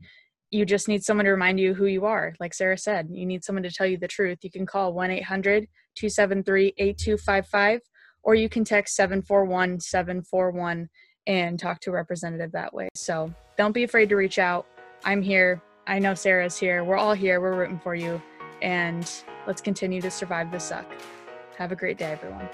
[0.52, 2.36] you just need someone to remind you who you are.
[2.40, 4.40] Like Sarah said, you need someone to tell you the truth.
[4.44, 7.82] You can call 1 800 273 8255
[8.24, 10.90] or you can text 741 741
[11.26, 12.90] and talk to a representative that way.
[12.96, 14.66] So don't be afraid to reach out.
[15.04, 15.62] I'm here.
[15.88, 16.84] I know Sarah's here.
[16.84, 17.42] We're all here.
[17.42, 18.22] We're rooting for you.
[18.62, 19.10] And
[19.48, 20.90] let's continue to survive the suck.
[21.58, 22.50] Have a great day, everyone.